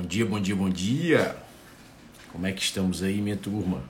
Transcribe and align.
Bom 0.00 0.06
dia, 0.06 0.24
bom 0.24 0.40
dia, 0.40 0.56
bom 0.56 0.70
dia. 0.70 1.36
Como 2.32 2.46
é 2.46 2.52
que 2.52 2.62
estamos 2.62 3.02
aí, 3.02 3.20
minha 3.20 3.36
turma? 3.36 3.82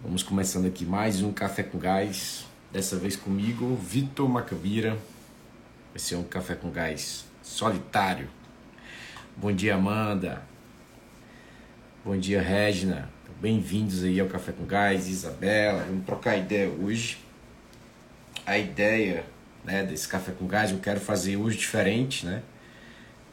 Vamos 0.00 0.22
começando 0.22 0.66
aqui 0.66 0.84
mais 0.84 1.20
um 1.20 1.32
Café 1.32 1.64
com 1.64 1.80
Gás. 1.80 2.46
Dessa 2.70 2.96
vez 2.96 3.16
comigo, 3.16 3.74
Vitor 3.74 4.28
Macabira. 4.28 4.96
Vai 5.90 5.98
ser 5.98 6.14
um 6.14 6.22
Café 6.22 6.54
com 6.54 6.70
Gás 6.70 7.24
solitário. 7.42 8.28
Bom 9.36 9.50
dia, 9.50 9.74
Amanda. 9.74 10.42
Bom 12.04 12.16
dia, 12.16 12.40
Regina. 12.40 13.10
Bem-vindos 13.40 14.04
aí 14.04 14.20
ao 14.20 14.28
Café 14.28 14.52
com 14.52 14.64
Gás, 14.64 15.08
Isabela. 15.08 15.86
Vamos 15.86 16.06
trocar 16.06 16.36
ideia 16.36 16.70
hoje. 16.70 17.18
A 18.46 18.56
ideia 18.56 19.24
né, 19.64 19.82
desse 19.82 20.06
Café 20.06 20.30
com 20.30 20.46
Gás 20.46 20.70
eu 20.70 20.78
quero 20.78 21.00
fazer 21.00 21.36
hoje 21.36 21.58
diferente, 21.58 22.24
né? 22.24 22.44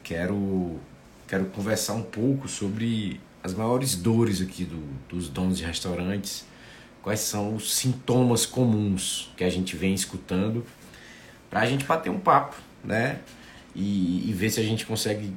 Quero 0.02 0.80
quero 1.28 1.44
conversar 1.46 1.92
um 1.92 2.02
pouco 2.02 2.48
sobre 2.48 3.20
as 3.42 3.54
maiores 3.54 3.94
dores 3.94 4.40
aqui 4.40 4.64
do, 4.64 4.82
dos 5.08 5.28
donos 5.28 5.58
de 5.58 5.64
restaurantes, 5.64 6.44
quais 7.02 7.20
são 7.20 7.54
os 7.54 7.74
sintomas 7.74 8.46
comuns 8.46 9.30
que 9.36 9.44
a 9.44 9.50
gente 9.50 9.76
vem 9.76 9.94
escutando, 9.94 10.64
para 11.50 11.60
a 11.60 11.66
gente 11.66 11.84
bater 11.84 12.10
um 12.10 12.18
papo, 12.18 12.56
né? 12.82 13.20
E, 13.74 14.28
e, 14.28 14.32
ver 14.32 14.50
se 14.50 14.58
a 14.58 14.62
gente 14.62 14.84
consegue, 14.84 15.32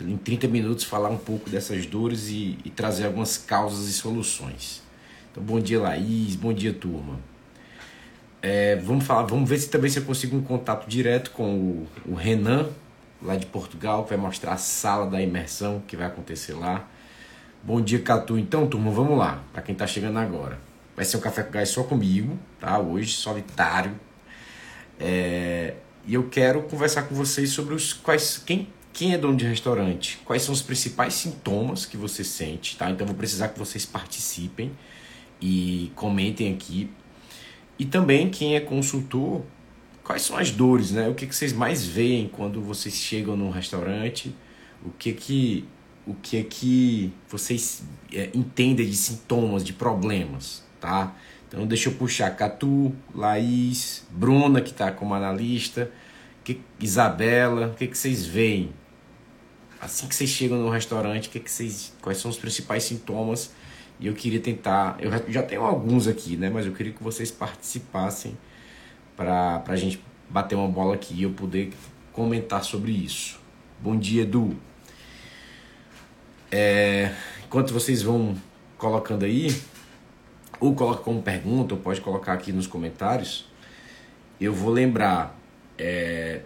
em 0.00 0.16
30 0.16 0.48
minutos, 0.48 0.84
falar 0.84 1.10
um 1.10 1.18
pouco 1.18 1.50
dessas 1.50 1.84
dores 1.84 2.28
e, 2.28 2.56
e 2.64 2.70
trazer 2.70 3.04
algumas 3.04 3.36
causas 3.36 3.88
e 3.88 3.92
soluções. 3.92 4.82
Então, 5.30 5.42
bom 5.42 5.60
dia, 5.60 5.78
Laís, 5.78 6.36
bom 6.36 6.52
dia, 6.52 6.72
turma. 6.72 7.20
É, 8.40 8.76
vamos 8.76 9.04
falar, 9.04 9.24
vamos 9.24 9.48
ver 9.48 9.58
se 9.58 9.68
também 9.68 9.90
se 9.90 9.98
eu 9.98 10.04
consigo 10.04 10.36
um 10.36 10.42
contato 10.42 10.88
direto 10.88 11.32
com 11.32 11.54
o, 11.54 11.88
o 12.06 12.14
Renan, 12.14 12.70
lá 13.22 13.36
de 13.36 13.46
Portugal, 13.46 14.04
que 14.04 14.10
vai 14.10 14.18
mostrar 14.18 14.52
a 14.52 14.56
sala 14.56 15.06
da 15.06 15.20
imersão 15.20 15.82
que 15.86 15.96
vai 15.96 16.06
acontecer 16.06 16.54
lá. 16.54 16.88
Bom 17.62 17.80
dia, 17.80 18.00
Catu. 18.00 18.38
Então, 18.38 18.66
turma, 18.66 18.90
vamos 18.90 19.18
lá. 19.18 19.42
Para 19.52 19.62
quem 19.62 19.72
está 19.72 19.86
chegando 19.86 20.18
agora. 20.18 20.58
Vai 20.96 21.04
ser 21.04 21.16
um 21.16 21.20
café 21.20 21.42
com 21.42 21.52
gás 21.52 21.68
só 21.68 21.82
comigo, 21.82 22.38
tá? 22.58 22.78
Hoje, 22.78 23.12
solitário. 23.12 23.98
É... 24.98 25.74
E 26.06 26.14
eu 26.14 26.28
quero 26.28 26.62
conversar 26.62 27.02
com 27.02 27.14
vocês 27.14 27.50
sobre 27.50 27.74
os 27.74 27.92
quais 27.92 28.38
quem 28.38 28.68
quem 28.92 29.14
é 29.14 29.18
dono 29.18 29.36
de 29.36 29.46
restaurante, 29.46 30.18
quais 30.24 30.42
são 30.42 30.52
os 30.52 30.62
principais 30.62 31.14
sintomas 31.14 31.86
que 31.86 31.96
você 31.96 32.24
sente, 32.24 32.76
tá? 32.76 32.90
Então 32.90 33.06
vou 33.06 33.14
precisar 33.14 33.48
que 33.48 33.58
vocês 33.58 33.86
participem 33.86 34.72
e 35.40 35.92
comentem 35.94 36.52
aqui. 36.52 36.90
E 37.78 37.84
também 37.84 38.28
quem 38.28 38.56
é 38.56 38.60
consultor, 38.60 39.42
quais 40.10 40.22
são 40.22 40.36
as 40.36 40.50
dores, 40.50 40.90
né? 40.90 41.08
O 41.08 41.14
que, 41.14 41.24
que 41.24 41.32
vocês 41.32 41.52
mais 41.52 41.86
veem 41.86 42.26
quando 42.26 42.60
vocês 42.60 42.96
chegam 42.96 43.36
num 43.36 43.48
restaurante? 43.48 44.34
O 44.84 44.90
que 44.90 45.12
que 45.12 45.64
o 46.04 46.14
que 46.14 46.42
que 46.42 47.12
vocês 47.28 47.84
é, 48.12 48.28
entendem 48.34 48.90
de 48.90 48.96
sintomas, 48.96 49.62
de 49.62 49.72
problemas, 49.72 50.64
tá? 50.80 51.14
Então 51.46 51.64
deixa 51.64 51.90
eu 51.90 51.94
puxar 51.94 52.28
Catu, 52.34 52.92
Laís, 53.14 54.04
Bruna 54.10 54.60
que 54.60 54.72
está 54.72 54.90
como 54.90 55.14
analista, 55.14 55.88
que, 56.42 56.60
Isabela, 56.80 57.68
o 57.68 57.74
que 57.74 57.86
que 57.86 57.96
vocês 57.96 58.26
veem? 58.26 58.72
Assim 59.80 60.08
que 60.08 60.14
vocês 60.16 60.30
chegam 60.30 60.58
no 60.58 60.70
restaurante, 60.70 61.28
que 61.28 61.38
que 61.38 61.50
vocês, 61.50 61.92
quais 62.02 62.18
são 62.18 62.32
os 62.32 62.36
principais 62.36 62.82
sintomas? 62.82 63.52
E 64.00 64.08
eu 64.08 64.14
queria 64.14 64.40
tentar, 64.40 64.96
eu 64.98 65.12
já 65.32 65.44
tenho 65.44 65.62
alguns 65.62 66.08
aqui, 66.08 66.36
né? 66.36 66.50
Mas 66.50 66.66
eu 66.66 66.72
queria 66.72 66.92
que 66.92 67.02
vocês 67.02 67.30
participassem 67.30 68.36
para 69.20 69.62
a 69.66 69.76
gente 69.76 70.02
bater 70.30 70.54
uma 70.54 70.66
bola 70.66 70.94
aqui 70.94 71.12
e 71.12 71.24
eu 71.24 71.30
poder 71.30 71.74
comentar 72.10 72.64
sobre 72.64 72.90
isso. 72.90 73.38
Bom 73.78 73.94
dia, 73.94 74.22
Edu. 74.22 74.56
É, 76.50 77.12
enquanto 77.44 77.74
vocês 77.74 78.00
vão 78.00 78.34
colocando 78.78 79.26
aí, 79.26 79.54
ou 80.58 80.74
coloca 80.74 81.02
como 81.02 81.20
pergunta, 81.20 81.74
ou 81.74 81.80
pode 81.80 82.00
colocar 82.00 82.32
aqui 82.32 82.50
nos 82.50 82.66
comentários, 82.66 83.46
eu 84.40 84.54
vou 84.54 84.70
lembrar 84.72 85.38
é, 85.76 86.40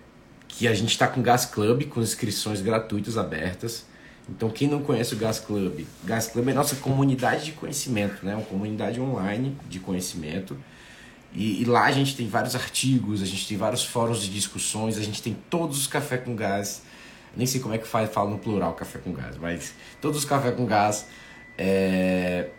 que 0.49 0.67
a 0.67 0.75
gente 0.75 0.91
está 0.91 1.07
com 1.07 1.21
o 1.21 1.23
Gas 1.23 1.47
Club, 1.47 1.85
com 1.85 2.01
inscrições 2.01 2.61
gratuitas 2.61 3.17
abertas. 3.17 3.87
Então, 4.29 4.51
quem 4.51 4.67
não 4.67 4.83
conhece 4.83 5.15
o 5.15 5.17
Gas 5.17 5.39
Club, 5.39 5.87
Gas 6.03 6.27
Club 6.27 6.49
é 6.49 6.53
nossa 6.53 6.75
comunidade 6.75 7.45
de 7.45 7.53
conhecimento, 7.53 8.27
né? 8.27 8.35
uma 8.35 8.45
comunidade 8.45 9.01
online 9.01 9.57
de 9.69 9.79
conhecimento 9.79 10.57
e, 11.35 11.63
e, 11.63 11.65
lá 11.65 11.85
a 11.85 11.93
gente 11.93 12.17
tem 12.17 12.29
vários 12.29 12.55
artigos, 12.55 13.21
a 13.21 13.27
gente 13.27 13.47
tem 13.49 13.57
vários 13.57 13.85
fóruns 13.85 14.23
de 14.23 14.31
discussões, 14.31 14.97
a 14.97 15.03
gente 15.03 15.21
tem 15.21 15.37
todos 15.51 15.79
os 15.79 15.87
café 15.87 16.17
com 16.17 16.37
gás. 16.37 16.83
Nem 17.37 17.47
sei 17.47 17.61
como 17.61 17.75
é 17.75 17.79
que 17.79 17.87
faz, 17.89 18.09
fala 18.13 18.31
no 18.31 18.39
plural 18.39 18.75
café 18.75 19.01
com 19.01 19.13
gás, 19.13 19.37
mas 19.37 19.75
todos 20.01 20.19
os 20.19 20.25
café 20.25 20.53
com 20.53 20.65
gás 20.65 21.09
é, 21.59 22.51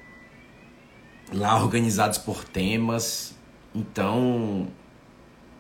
lá 1.33 1.57
organizados 1.57 2.17
por 2.17 2.43
temas. 2.43 3.33
Então 3.73 4.67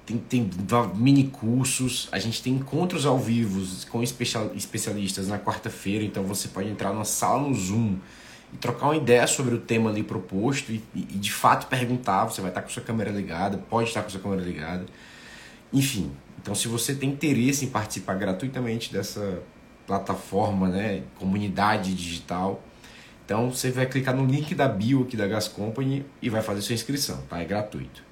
tem, 0.05 0.17
tem 0.17 0.49
mini 0.95 1.27
cursos, 1.27 2.09
a 2.11 2.19
gente 2.19 2.41
tem 2.43 2.53
encontros 2.53 3.05
ao 3.05 3.17
vivo 3.17 3.65
com 3.89 4.03
especialistas 4.03 5.29
na 5.29 5.39
quarta-feira, 5.39 6.03
então 6.03 6.23
você 6.23 6.49
pode 6.49 6.69
entrar 6.69 6.91
numa 6.91 7.05
sala 7.05 7.47
no 7.47 7.55
Zoom 7.55 7.97
e 8.55 8.57
trocar 8.57 8.85
uma 8.85 8.95
ideia 8.95 9.27
sobre 9.27 9.53
o 9.53 9.59
tema 9.59 9.89
ali 9.89 10.01
proposto 10.01 10.71
e, 10.71 10.81
e, 10.95 11.01
de 11.01 11.31
fato 11.31 11.67
perguntar. 11.67 12.23
Você 12.23 12.39
vai 12.39 12.49
estar 12.49 12.61
com 12.61 12.69
sua 12.69 12.81
câmera 12.81 13.11
ligada, 13.11 13.57
pode 13.57 13.89
estar 13.89 14.01
com 14.01 14.09
sua 14.09 14.21
câmera 14.21 14.41
ligada. 14.41 14.85
Enfim, 15.73 16.09
então 16.41 16.55
se 16.55 16.69
você 16.69 16.95
tem 16.95 17.09
interesse 17.09 17.65
em 17.65 17.69
participar 17.69 18.13
gratuitamente 18.15 18.93
dessa 18.93 19.43
plataforma, 19.85 20.69
né, 20.69 21.03
comunidade 21.19 21.93
digital, 21.93 22.63
então 23.25 23.51
você 23.51 23.71
vai 23.71 23.85
clicar 23.85 24.15
no 24.15 24.25
link 24.25 24.55
da 24.55 24.69
bio 24.69 25.03
aqui 25.03 25.17
da 25.17 25.27
Gas 25.27 25.49
Company 25.49 26.05
e 26.21 26.29
vai 26.29 26.41
fazer 26.41 26.61
sua 26.61 26.73
inscrição, 26.73 27.21
tá? 27.29 27.41
É 27.41 27.45
gratuito. 27.45 28.03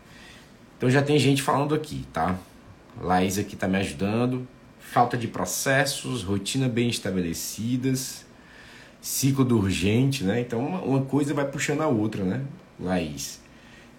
Então 0.77 0.89
já 0.89 1.01
tem 1.01 1.17
gente 1.17 1.41
falando 1.41 1.73
aqui, 1.73 2.05
tá? 2.11 2.35
Laís 2.99 3.37
aqui 3.37 3.55
tá 3.55 3.67
me 3.67 3.77
ajudando. 3.77 4.45
Falta 4.77 5.17
de 5.17 5.27
processos, 5.27 6.21
rotina 6.21 6.67
bem 6.67 6.89
estabelecidas, 6.89 8.25
ciclo 9.03 9.43
do 9.43 9.57
urgente, 9.57 10.23
né? 10.23 10.39
Então 10.39 10.65
uma, 10.65 10.81
uma 10.81 11.01
coisa 11.03 11.33
vai 11.33 11.45
puxando 11.45 11.81
a 11.81 11.87
outra, 11.87 12.23
né, 12.23 12.41
Laís? 12.79 13.41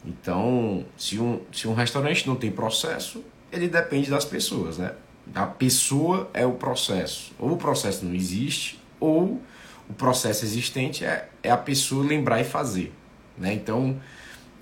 Então, 0.03 0.85
se 0.97 1.19
um, 1.19 1.41
se 1.53 1.69
um 1.69 1.75
restaurante 1.75 2.27
não 2.27 2.37
tem 2.37 2.51
processo, 2.51 3.23
ele 3.53 3.69
depende 3.69 4.11
das 4.11 4.25
pessoas, 4.25 4.79
né? 4.79 4.93
A 5.35 5.47
pessoa 5.47 6.29
é 6.35 6.45
o 6.45 6.53
processo. 6.53 7.33
Ou 7.39 7.53
o 7.53 7.57
processo 7.57 8.05
não 8.05 8.15
existe, 8.15 8.79
ou 8.99 9.41
o 9.89 9.93
processo 9.95 10.45
existente 10.45 11.05
é, 11.05 11.29
é 11.43 11.51
a 11.51 11.57
pessoa 11.57 12.05
lembrar 12.05 12.41
e 12.41 12.45
fazer. 12.45 12.93
Né? 13.37 13.53
Então, 13.55 14.01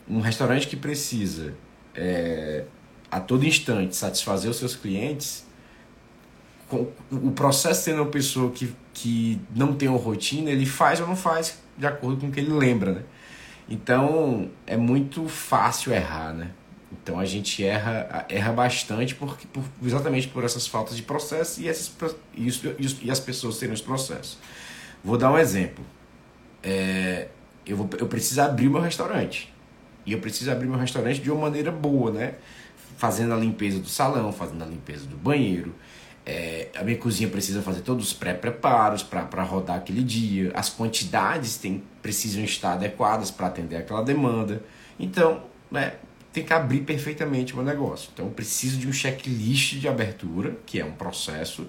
um 0.08 0.20
restaurante 0.20 0.66
que 0.66 0.76
precisa 0.76 1.54
é, 1.94 2.64
a 3.10 3.20
todo 3.20 3.44
instante 3.44 3.94
satisfazer 3.96 4.50
os 4.50 4.56
seus 4.56 4.74
clientes, 4.74 5.44
o 7.10 7.30
processo 7.32 7.84
sendo 7.84 8.02
uma 8.02 8.10
pessoa 8.10 8.50
que, 8.50 8.74
que 8.92 9.40
não 9.54 9.74
tem 9.74 9.88
uma 9.88 9.98
rotina, 9.98 10.50
ele 10.50 10.66
faz 10.66 11.00
ou 11.00 11.06
não 11.06 11.16
faz 11.16 11.58
de 11.76 11.86
acordo 11.86 12.20
com 12.20 12.28
o 12.28 12.30
que 12.30 12.40
ele 12.40 12.52
lembra, 12.52 12.92
né? 12.92 13.02
Então 13.68 14.50
é 14.66 14.76
muito 14.76 15.28
fácil 15.28 15.92
errar, 15.92 16.32
né? 16.32 16.50
Então 16.92 17.18
a 17.18 17.24
gente 17.24 17.64
erra, 17.64 18.26
erra 18.28 18.52
bastante 18.52 19.14
porque, 19.14 19.46
por, 19.46 19.64
exatamente 19.82 20.28
por 20.28 20.44
essas 20.44 20.66
faltas 20.66 20.96
de 20.96 21.02
processo 21.02 21.60
e, 21.60 21.68
essas, 21.68 21.90
e, 22.34 22.46
isso, 22.46 22.74
e 23.02 23.10
as 23.10 23.18
pessoas 23.18 23.58
terem 23.58 23.74
os 23.74 23.80
processos. 23.80 24.38
Vou 25.02 25.16
dar 25.16 25.32
um 25.32 25.38
exemplo. 25.38 25.84
É, 26.62 27.28
eu, 27.66 27.76
vou, 27.76 27.88
eu 27.98 28.06
preciso 28.06 28.40
abrir 28.42 28.68
meu 28.68 28.80
restaurante. 28.80 29.52
E 30.04 30.12
eu 30.12 30.18
preciso 30.18 30.50
abrir 30.50 30.66
meu 30.66 30.78
restaurante 30.78 31.20
de 31.20 31.30
uma 31.30 31.42
maneira 31.42 31.70
boa, 31.70 32.10
né? 32.10 32.34
Fazendo 32.98 33.32
a 33.32 33.36
limpeza 33.36 33.78
do 33.78 33.88
salão, 33.88 34.32
fazendo 34.32 34.62
a 34.62 34.66
limpeza 34.66 35.06
do 35.06 35.16
banheiro, 35.16 35.74
é, 36.24 36.68
a 36.76 36.84
minha 36.84 36.96
cozinha 36.96 37.28
precisa 37.28 37.62
fazer 37.62 37.80
todos 37.80 38.08
os 38.08 38.12
pré-preparos 38.12 39.02
para 39.02 39.42
rodar 39.42 39.76
aquele 39.76 40.02
dia, 40.02 40.52
as 40.54 40.70
quantidades 40.70 41.56
tem, 41.56 41.82
precisam 42.00 42.44
estar 42.44 42.74
adequadas 42.74 43.30
para 43.30 43.48
atender 43.48 43.76
aquela 43.76 44.02
demanda. 44.02 44.62
Então, 44.98 45.42
né, 45.70 45.94
tem 46.32 46.44
que 46.44 46.52
abrir 46.52 46.82
perfeitamente 46.82 47.52
o 47.52 47.56
meu 47.56 47.64
negócio. 47.64 48.10
Então, 48.12 48.26
eu 48.26 48.32
preciso 48.32 48.78
de 48.78 48.86
um 48.86 48.92
checklist 48.92 49.74
de 49.74 49.88
abertura, 49.88 50.56
que 50.64 50.80
é 50.80 50.84
um 50.84 50.92
processo 50.92 51.66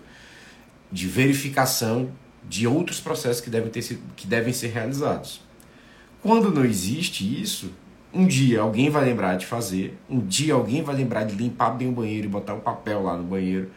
de 0.92 1.08
verificação 1.08 2.12
de 2.48 2.68
outros 2.68 3.00
processos 3.00 3.42
que 3.42 3.50
devem, 3.50 3.72
ter, 3.72 4.00
que 4.16 4.28
devem 4.28 4.54
ser 4.54 4.68
realizados. 4.68 5.42
Quando 6.22 6.52
não 6.52 6.64
existe 6.64 7.42
isso, 7.42 7.74
um 8.14 8.28
dia 8.28 8.62
alguém 8.62 8.90
vai 8.90 9.04
lembrar 9.04 9.36
de 9.36 9.46
fazer, 9.46 9.98
um 10.08 10.20
dia 10.20 10.54
alguém 10.54 10.84
vai 10.84 10.96
lembrar 10.96 11.24
de 11.24 11.36
limpar 11.36 11.72
bem 11.72 11.90
o 11.90 11.92
banheiro 11.92 12.28
e 12.28 12.30
botar 12.30 12.54
um 12.54 12.60
papel 12.60 13.02
lá 13.02 13.18
no 13.18 13.24
banheiro 13.24 13.72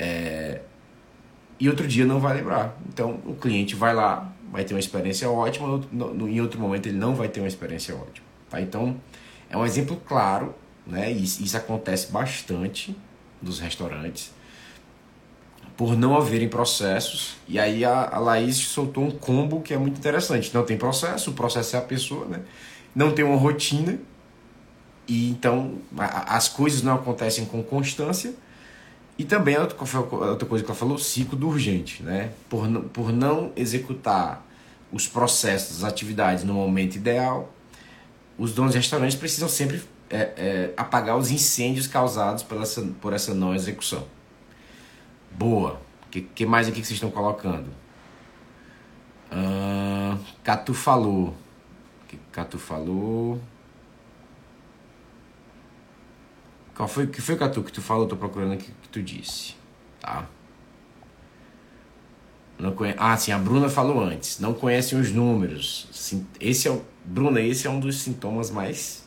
é... 0.00 0.60
E 1.58 1.68
outro 1.68 1.86
dia 1.86 2.06
não 2.06 2.18
vai 2.18 2.34
lembrar. 2.38 2.74
Então 2.88 3.20
o 3.26 3.34
cliente 3.34 3.74
vai 3.76 3.92
lá, 3.94 4.32
vai 4.50 4.64
ter 4.64 4.72
uma 4.74 4.80
experiência 4.80 5.30
ótima, 5.30 5.66
no, 5.92 6.14
no, 6.14 6.28
em 6.28 6.40
outro 6.40 6.58
momento 6.58 6.86
ele 6.86 6.96
não 6.96 7.14
vai 7.14 7.28
ter 7.28 7.40
uma 7.40 7.48
experiência 7.48 7.94
ótima. 7.94 8.26
Tá? 8.48 8.60
Então 8.60 8.96
é 9.50 9.56
um 9.56 9.64
exemplo 9.64 9.96
claro, 10.08 10.54
né? 10.86 11.10
Isso, 11.10 11.42
isso 11.42 11.56
acontece 11.56 12.10
bastante 12.10 12.96
nos 13.42 13.60
restaurantes. 13.60 14.32
por 15.80 15.96
não 15.96 16.14
haverem 16.14 16.46
processos. 16.46 17.36
E 17.48 17.58
aí 17.58 17.86
a, 17.86 18.10
a 18.12 18.18
Laís 18.18 18.56
soltou 18.56 19.02
um 19.02 19.10
combo 19.10 19.62
que 19.62 19.72
é 19.72 19.78
muito 19.78 19.98
interessante. 19.98 20.52
Não 20.52 20.62
tem 20.62 20.76
processo, 20.76 21.30
o 21.30 21.32
processo 21.32 21.74
é 21.74 21.78
a 21.78 21.82
pessoa, 21.82 22.26
né? 22.26 22.40
Não 22.94 23.12
tem 23.12 23.24
uma 23.24 23.36
rotina, 23.36 23.98
e 25.08 25.30
então 25.30 25.78
a, 25.96 26.36
as 26.36 26.48
coisas 26.48 26.82
não 26.82 26.94
acontecem 26.96 27.46
com 27.46 27.62
constância. 27.62 28.34
E 29.20 29.24
também 29.26 29.54
outra, 29.58 29.76
coisa 29.76 30.64
que 30.64 30.70
ela 30.70 30.74
falou, 30.74 30.96
ciclo 30.96 31.36
do 31.36 31.46
urgente, 31.46 32.02
né? 32.02 32.32
Por, 32.48 32.66
por 32.84 33.12
não 33.12 33.52
executar 33.54 34.42
os 34.90 35.06
processos, 35.06 35.84
as 35.84 35.84
atividades 35.84 36.42
no 36.42 36.54
momento 36.54 36.96
ideal, 36.96 37.52
os 38.38 38.54
donos 38.54 38.72
de 38.72 38.78
restaurantes 38.78 39.14
precisam 39.14 39.46
sempre 39.46 39.82
é, 40.08 40.16
é, 40.16 40.74
apagar 40.74 41.18
os 41.18 41.30
incêndios 41.30 41.86
causados 41.86 42.42
por 42.42 42.62
essa, 42.62 42.80
por 42.98 43.12
essa 43.12 43.34
não 43.34 43.54
execução. 43.54 44.06
Boa. 45.32 45.82
O 46.06 46.10
que, 46.10 46.22
que, 46.22 46.46
mais 46.46 46.66
aqui 46.66 46.80
que 46.80 46.86
vocês 46.86 46.96
estão 46.96 47.10
colocando? 47.10 47.68
Catu 50.42 50.72
falou. 50.72 51.34
que 52.08 52.16
Catu 52.32 52.58
falou? 52.58 53.38
Qual 56.74 56.88
foi, 56.88 57.06
que 57.06 57.20
foi, 57.20 57.36
Catu, 57.36 57.62
que 57.62 57.70
tu 57.70 57.82
falou? 57.82 58.06
Tô 58.06 58.16
procurando 58.16 58.54
aqui 58.54 58.70
o 58.70 58.79
tu 58.90 59.02
disse. 59.02 59.54
Tá? 60.00 60.26
Não 62.58 62.72
conhe... 62.72 62.94
Ah, 62.98 63.16
sim, 63.16 63.32
a 63.32 63.38
Bruna 63.38 63.68
falou 63.68 64.02
antes. 64.02 64.38
Não 64.38 64.52
conhecem 64.52 64.98
os 64.98 65.10
números. 65.10 65.88
Esse 66.38 66.68
é 66.68 66.70
o... 66.70 66.82
Bruna, 67.04 67.40
esse 67.40 67.66
é 67.66 67.70
um 67.70 67.80
dos 67.80 68.00
sintomas 68.00 68.50
mais, 68.50 69.04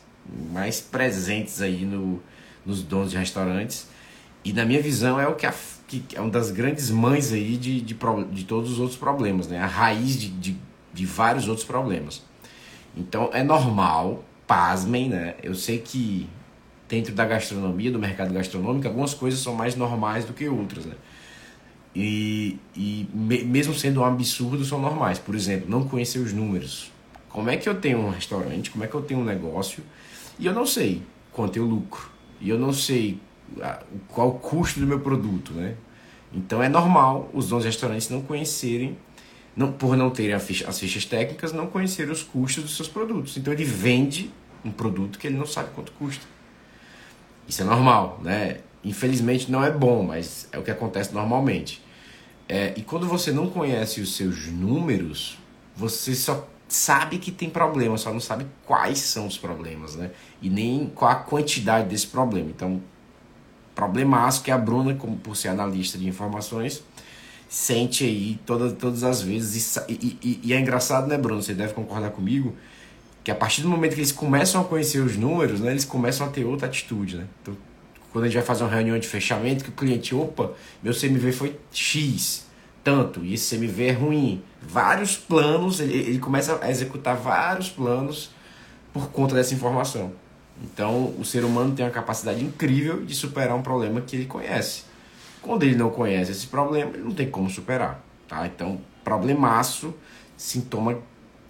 mais 0.52 0.80
presentes 0.80 1.62
aí 1.62 1.84
no, 1.84 2.20
nos 2.66 2.82
donos 2.82 3.12
de 3.12 3.16
restaurantes. 3.16 3.88
E 4.44 4.52
na 4.52 4.64
minha 4.64 4.82
visão 4.82 5.18
é 5.18 5.26
o 5.28 5.34
que, 5.34 5.46
a, 5.46 5.54
que 5.86 6.04
é 6.14 6.20
uma 6.20 6.30
das 6.30 6.50
grandes 6.50 6.90
mães 6.90 7.32
aí 7.32 7.56
de, 7.56 7.80
de, 7.80 7.94
de 7.94 8.44
todos 8.44 8.72
os 8.72 8.78
outros 8.78 8.98
problemas, 8.98 9.48
né? 9.48 9.58
A 9.58 9.66
raiz 9.66 10.18
de, 10.18 10.28
de, 10.28 10.56
de 10.92 11.06
vários 11.06 11.48
outros 11.48 11.66
problemas. 11.66 12.22
Então 12.96 13.30
é 13.32 13.42
normal, 13.42 14.24
pasmem, 14.46 15.08
né? 15.08 15.34
Eu 15.42 15.54
sei 15.54 15.78
que 15.78 16.28
dentro 16.88 17.14
da 17.14 17.24
gastronomia, 17.24 17.90
do 17.90 17.98
mercado 17.98 18.32
gastronômico, 18.32 18.86
algumas 18.86 19.14
coisas 19.14 19.40
são 19.40 19.54
mais 19.54 19.74
normais 19.74 20.24
do 20.24 20.32
que 20.32 20.48
outras, 20.48 20.84
né? 20.84 20.94
E, 21.94 22.58
e 22.76 23.08
me, 23.14 23.44
mesmo 23.44 23.72
sendo 23.72 24.00
um 24.00 24.04
absurdo, 24.04 24.64
são 24.64 24.80
normais. 24.80 25.18
Por 25.18 25.34
exemplo, 25.34 25.70
não 25.70 25.86
conhecer 25.86 26.18
os 26.18 26.32
números. 26.32 26.90
Como 27.28 27.48
é 27.50 27.56
que 27.56 27.68
eu 27.68 27.74
tenho 27.74 27.98
um 27.98 28.10
restaurante, 28.10 28.70
como 28.70 28.84
é 28.84 28.86
que 28.86 28.94
eu 28.94 29.02
tenho 29.02 29.20
um 29.20 29.24
negócio 29.24 29.82
e 30.38 30.46
eu 30.46 30.52
não 30.52 30.66
sei 30.66 31.02
quanto 31.32 31.56
eu 31.56 31.64
lucro. 31.64 32.10
E 32.40 32.48
eu 32.48 32.58
não 32.58 32.72
sei 32.72 33.20
qual 34.08 34.28
o 34.28 34.34
custo 34.34 34.80
do 34.80 34.86
meu 34.86 35.00
produto, 35.00 35.52
né? 35.52 35.76
Então 36.32 36.62
é 36.62 36.68
normal 36.68 37.30
os 37.32 37.48
donos 37.48 37.64
de 37.64 37.70
restaurantes 37.70 38.08
não 38.08 38.20
conhecerem, 38.20 38.96
não, 39.56 39.70
por 39.70 39.96
não 39.96 40.10
terem 40.10 40.38
ficha, 40.40 40.68
as 40.68 40.80
fichas 40.80 41.04
técnicas, 41.04 41.52
não 41.52 41.68
conhecerem 41.68 42.10
os 42.10 42.22
custos 42.22 42.64
dos 42.64 42.76
seus 42.76 42.88
produtos. 42.88 43.36
Então 43.36 43.52
ele 43.52 43.64
vende 43.64 44.30
um 44.64 44.70
produto 44.72 45.18
que 45.18 45.28
ele 45.28 45.36
não 45.36 45.46
sabe 45.46 45.70
quanto 45.74 45.92
custa. 45.92 46.26
Isso 47.48 47.62
é 47.62 47.64
normal, 47.64 48.20
né? 48.22 48.58
Infelizmente 48.82 49.50
não 49.50 49.64
é 49.64 49.70
bom, 49.70 50.02
mas 50.02 50.48
é 50.52 50.58
o 50.58 50.62
que 50.62 50.70
acontece 50.70 51.12
normalmente. 51.12 51.82
É, 52.48 52.74
e 52.76 52.82
quando 52.82 53.06
você 53.06 53.32
não 53.32 53.48
conhece 53.48 54.00
os 54.00 54.16
seus 54.16 54.46
números, 54.48 55.38
você 55.74 56.14
só 56.14 56.46
sabe 56.68 57.18
que 57.18 57.30
tem 57.30 57.48
problema, 57.48 57.96
só 57.96 58.12
não 58.12 58.20
sabe 58.20 58.46
quais 58.66 58.98
são 58.98 59.26
os 59.26 59.38
problemas, 59.38 59.94
né? 59.94 60.10
E 60.42 60.50
nem 60.50 60.90
qual 60.94 61.10
a 61.10 61.14
quantidade 61.16 61.88
desse 61.88 62.06
problema. 62.06 62.50
Então, 62.50 62.82
problemaço 63.74 64.42
que 64.42 64.50
a 64.50 64.58
Bruna, 64.58 64.94
como 64.94 65.16
por 65.16 65.36
ser 65.36 65.48
analista 65.48 65.98
de 65.98 66.06
informações, 66.06 66.82
sente 67.48 68.04
aí 68.04 68.38
toda, 68.44 68.72
todas 68.72 69.04
as 69.04 69.22
vezes. 69.22 69.76
E, 69.88 70.18
e, 70.22 70.40
e, 70.44 70.52
é 70.52 70.60
engraçado, 70.60 71.06
né, 71.06 71.16
Bruno? 71.16 71.42
Você 71.42 71.54
deve 71.54 71.72
concordar 71.72 72.10
comigo 72.10 72.54
que 73.24 73.30
a 73.30 73.34
partir 73.34 73.62
do 73.62 73.68
momento 73.68 73.94
que 73.94 74.00
eles 74.00 74.12
começam 74.12 74.60
a 74.60 74.64
conhecer 74.64 74.98
os 75.00 75.16
números, 75.16 75.58
né, 75.60 75.70
eles 75.70 75.86
começam 75.86 76.26
a 76.26 76.30
ter 76.30 76.44
outra 76.44 76.66
atitude, 76.68 77.16
né? 77.16 77.26
Então, 77.40 77.56
quando 78.12 78.24
a 78.24 78.28
gente 78.28 78.36
vai 78.36 78.44
fazer 78.44 78.62
uma 78.62 78.70
reunião 78.70 78.98
de 78.98 79.08
fechamento, 79.08 79.64
que 79.64 79.70
o 79.70 79.72
cliente, 79.72 80.14
opa, 80.14 80.52
meu 80.82 80.92
CMV 80.92 81.32
foi 81.32 81.58
X, 81.72 82.46
tanto, 82.84 83.24
e 83.24 83.32
esse 83.32 83.56
CMV 83.56 83.86
é 83.86 83.92
ruim. 83.92 84.42
Vários 84.60 85.16
planos, 85.16 85.80
ele, 85.80 85.96
ele 85.96 86.18
começa 86.18 86.58
a 86.62 86.70
executar 86.70 87.16
vários 87.16 87.70
planos 87.70 88.30
por 88.92 89.08
conta 89.08 89.34
dessa 89.34 89.54
informação. 89.54 90.12
Então, 90.62 91.14
o 91.18 91.24
ser 91.24 91.44
humano 91.44 91.74
tem 91.74 91.84
uma 91.84 91.90
capacidade 91.90 92.44
incrível 92.44 93.04
de 93.04 93.14
superar 93.14 93.56
um 93.56 93.62
problema 93.62 94.02
que 94.02 94.14
ele 94.14 94.26
conhece. 94.26 94.84
Quando 95.40 95.62
ele 95.62 95.74
não 95.74 95.90
conhece 95.90 96.30
esse 96.30 96.46
problema, 96.46 96.90
ele 96.92 97.02
não 97.02 97.12
tem 97.12 97.28
como 97.28 97.48
superar, 97.48 98.04
tá? 98.28 98.46
Então, 98.46 98.80
problemaço, 99.02 99.94
sintoma 100.36 100.98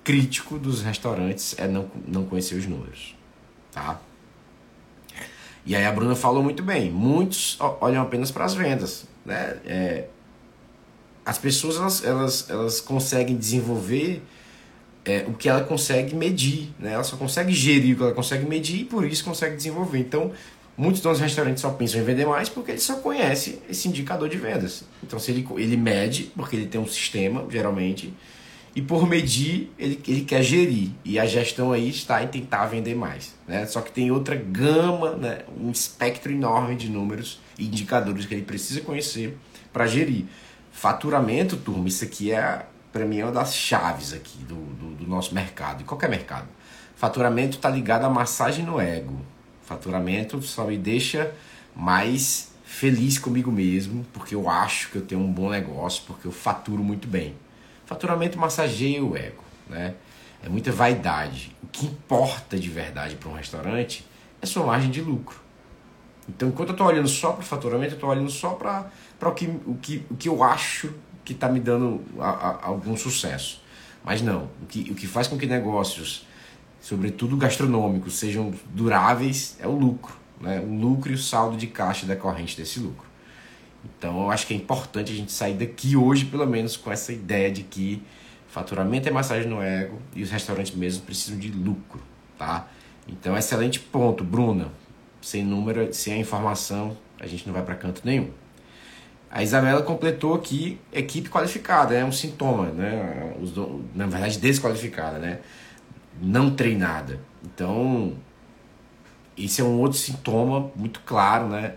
crítico 0.05 0.59
dos 0.59 0.83
restaurantes 0.83 1.55
é 1.59 1.67
não, 1.67 1.91
não 2.07 2.25
conhecer 2.27 2.55
os 2.55 2.67
números, 2.67 3.17
tá? 3.73 4.01
E 5.67 5.75
aí 5.75 5.85
a 5.87 5.91
Bruna 5.91 6.15
falou 6.15 6.43
muito 6.43 6.63
bem. 6.63 6.91
Muitos 6.91 7.57
olham 7.81 8.03
apenas 8.03 8.31
para 8.31 8.45
as 8.45 8.55
vendas. 8.55 9.07
Né? 9.25 9.57
É, 9.65 10.05
as 11.25 11.39
pessoas 11.39 11.77
elas, 11.77 12.05
elas, 12.05 12.51
elas 12.51 12.81
conseguem 12.83 13.35
desenvolver 13.35 14.23
é, 15.07 15.25
o 15.27 15.33
que 15.33 15.49
ela 15.49 15.63
consegue 15.63 16.15
medir. 16.15 16.71
Né? 16.79 16.93
Ela 16.93 17.05
só 17.05 17.17
consegue 17.17 17.53
gerir 17.53 17.95
o 17.95 17.97
que 17.97 18.03
ela 18.03 18.13
consegue 18.13 18.45
medir 18.45 18.81
e 18.81 18.85
por 18.85 19.07
isso 19.07 19.25
consegue 19.25 19.57
desenvolver. 19.57 19.99
Então, 20.01 20.33
muitos 20.77 21.01
de 21.01 21.23
restaurantes 21.23 21.63
só 21.63 21.71
pensam 21.71 22.03
em 22.03 22.05
vender 22.05 22.27
mais 22.27 22.51
porque 22.51 22.73
ele 22.73 22.81
só 22.81 22.97
conhece 22.97 23.59
esse 23.69 23.89
indicador 23.89 24.29
de 24.29 24.37
vendas. 24.37 24.85
Então, 25.03 25.19
se 25.19 25.31
ele, 25.31 25.47
ele 25.57 25.79
mede, 25.79 26.25
porque 26.37 26.57
ele 26.57 26.67
tem 26.67 26.79
um 26.79 26.87
sistema, 26.87 27.47
geralmente, 27.49 28.13
e 28.75 28.83
por 28.83 29.09
medir, 29.09 29.73
ele, 29.79 30.01
ele 30.07 30.23
quer 30.23 30.43
gerir. 30.43 30.91
E 31.05 31.19
a 31.19 31.27
gestão 31.27 31.71
aí 31.71 31.89
está 31.89 32.25
em 32.25 32.29
tentar 32.29 32.67
vender 32.67 32.97
mais. 32.97 33.35
Né? 33.47 33.65
Só 33.67 33.81
que 33.81 33.93
tem 33.93 34.11
outra 34.11 34.35
gama, 34.35 35.13
né? 35.13 35.43
um 35.57 35.71
espectro 35.71 36.33
enorme 36.33 36.75
de 36.75 36.91
números 36.91 37.41
e 37.57 37.67
indicadores 37.67 38.27
que 38.27 38.35
ele 38.35 38.43
precisa 38.43 38.81
conhecer 38.81 39.39
para 39.73 39.87
gerir. 39.87 40.25
Faturamento, 40.73 41.57
turma, 41.57 41.87
isso 41.87 42.05
aqui 42.05 42.33
é, 42.33 42.67
para 42.93 43.05
mim, 43.05 43.19
é 43.19 43.25
uma 43.25 43.33
das 43.33 43.55
chaves 43.55 44.13
aqui 44.13 44.39
do, 44.39 44.57
do, 44.57 44.95
do 44.97 45.07
nosso 45.07 45.33
mercado, 45.33 45.83
e 45.83 45.85
qualquer 45.85 46.11
mercado. 46.11 46.49
Faturamento 46.97 47.57
está 47.57 47.71
ligado 47.71 48.05
à 48.05 48.11
massagem 48.11 48.65
no 48.65 48.81
ego. 48.81 49.21
Faturamento 49.63 50.43
só 50.43 50.65
me 50.65 50.77
deixa 50.77 51.33
mais 51.77 52.53
feliz 52.65 53.19
comigo 53.19 53.53
mesmo, 53.53 54.05
porque 54.13 54.35
eu 54.35 54.49
acho 54.49 54.91
que 54.91 54.97
eu 54.97 55.03
tenho 55.03 55.21
um 55.21 55.33
bom 55.33 55.49
negócio, 55.49 56.03
porque 56.07 56.27
eu 56.27 56.33
faturo 56.33 56.83
muito 56.83 57.07
bem. 57.07 57.35
Faturamento 57.87 58.39
massageia 58.39 59.05
o 59.05 59.17
ego, 59.17 59.43
né? 59.69 59.95
É 60.43 60.49
muita 60.49 60.71
vaidade. 60.71 61.57
O 61.63 61.67
que 61.67 61.87
importa 61.87 62.59
de 62.59 62.69
verdade 62.69 63.17
para 63.17 63.29
um 63.29 63.35
restaurante 63.35 64.05
é 64.41 64.47
sua 64.47 64.67
margem 64.67 64.91
de 64.91 65.01
lucro. 65.01 65.41
Então, 66.29 66.49
enquanto 66.49 66.71
eu 66.71 66.73
estou 66.73 66.87
olhando 66.87 67.09
só 67.09 67.33
para 67.33 67.43
o 67.43 67.45
faturamento, 67.45 67.93
eu 67.93 67.97
estou 67.97 68.11
olhando 68.11 68.31
só 68.31 68.51
para 68.51 68.91
o 69.23 69.33
que, 69.33 69.47
o, 69.47 69.75
que, 69.81 70.07
o 70.11 70.17
que 70.17 70.29
eu 70.29 70.43
acho 70.43 70.93
que 71.25 71.33
está 71.33 71.49
me 71.49 71.61
dando 71.61 72.03
a, 72.19 72.29
a, 72.29 72.67
algum 72.67 72.97
sucesso. 72.97 73.63
Mas 74.05 74.21
não, 74.21 74.51
o 74.63 74.67
que, 74.67 74.91
o 74.91 74.95
que 74.95 75.07
faz 75.07 75.27
com 75.29 75.39
que 75.39 75.47
negócios, 75.47 76.27
sobretudo 76.81 77.37
gastronômicos, 77.37 78.19
sejam 78.19 78.53
duráveis 78.71 79.57
é 79.61 79.67
o 79.67 79.75
lucro. 79.75 80.15
Né? 80.41 80.61
O 80.61 80.75
lucro 80.75 81.11
e 81.11 81.15
o 81.15 81.19
saldo 81.19 81.57
de 81.57 81.67
caixa 81.67 82.07
decorrente 82.07 82.57
desse 82.57 82.81
lucro. 82.81 83.07
Então 83.85 84.23
eu 84.23 84.31
acho 84.31 84.47
que 84.47 84.55
é 84.55 84.57
importante 84.57 85.13
a 85.13 85.15
gente 85.15 85.33
sair 85.33 85.55
daqui 85.55 85.97
hoje, 85.97 86.25
pelo 86.25 86.47
menos, 86.47 86.77
com 86.77 86.91
essa 86.91 87.13
ideia 87.13 87.51
de 87.51 87.63
que 87.63 88.03
faturamento 88.49 89.09
é 89.09 89.13
massagem 89.13 89.49
no 89.49 89.61
ego 89.61 89.99
e 90.15 90.23
os 90.23 90.31
restaurantes 90.31 90.75
mesmo 90.75 91.03
precisam 91.05 91.39
de 91.39 91.51
lucro, 91.51 92.01
tá? 92.39 92.69
Então, 93.07 93.37
excelente 93.37 93.81
ponto, 93.81 94.25
Bruna. 94.25 94.69
Sem 95.21 95.43
número, 95.43 95.93
sem 95.93 96.15
a 96.15 96.19
informação, 96.19 96.97
a 97.19 97.27
gente 97.27 97.47
não 97.47 97.53
vai 97.53 97.63
para 97.63 97.75
canto 97.75 98.03
nenhum. 98.05 98.31
A 99.31 99.43
Isabela 99.43 99.83
completou 99.83 100.35
aqui 100.35 100.79
equipe 100.93 101.29
qualificada, 101.29 101.95
é 101.95 102.05
um 102.05 102.13
sintoma, 102.13 102.67
né? 102.67 103.35
Na 103.95 104.07
verdade, 104.07 104.39
desqualificada, 104.39 105.19
né? 105.19 105.41
Não 106.23 106.51
treinada. 106.55 107.19
Então, 107.43 108.15
esse 109.37 109.61
é 109.61 109.65
um 109.65 109.81
outro 109.81 109.99
sintoma 109.99 110.71
muito 110.77 111.01
claro, 111.05 111.49
né? 111.49 111.75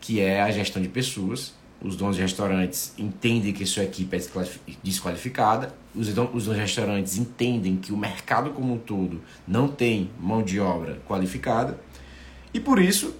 Que 0.00 0.20
é 0.20 0.42
a 0.42 0.50
gestão 0.50 0.80
de 0.80 0.88
pessoas. 0.88 1.56
Os 1.80 1.94
donos 1.94 2.16
de 2.16 2.22
restaurantes 2.22 2.92
entendem 2.98 3.52
que 3.52 3.64
sua 3.64 3.84
equipe 3.84 4.16
é 4.16 4.20
desqualificada, 4.82 5.72
os 5.94 6.12
donos 6.12 6.44
de 6.44 6.50
restaurantes 6.50 7.16
entendem 7.16 7.76
que 7.76 7.92
o 7.92 7.96
mercado 7.96 8.50
como 8.50 8.74
um 8.74 8.78
todo 8.78 9.20
não 9.46 9.68
tem 9.68 10.10
mão 10.18 10.42
de 10.42 10.58
obra 10.58 11.00
qualificada, 11.06 11.78
e 12.52 12.58
por 12.58 12.80
isso, 12.80 13.14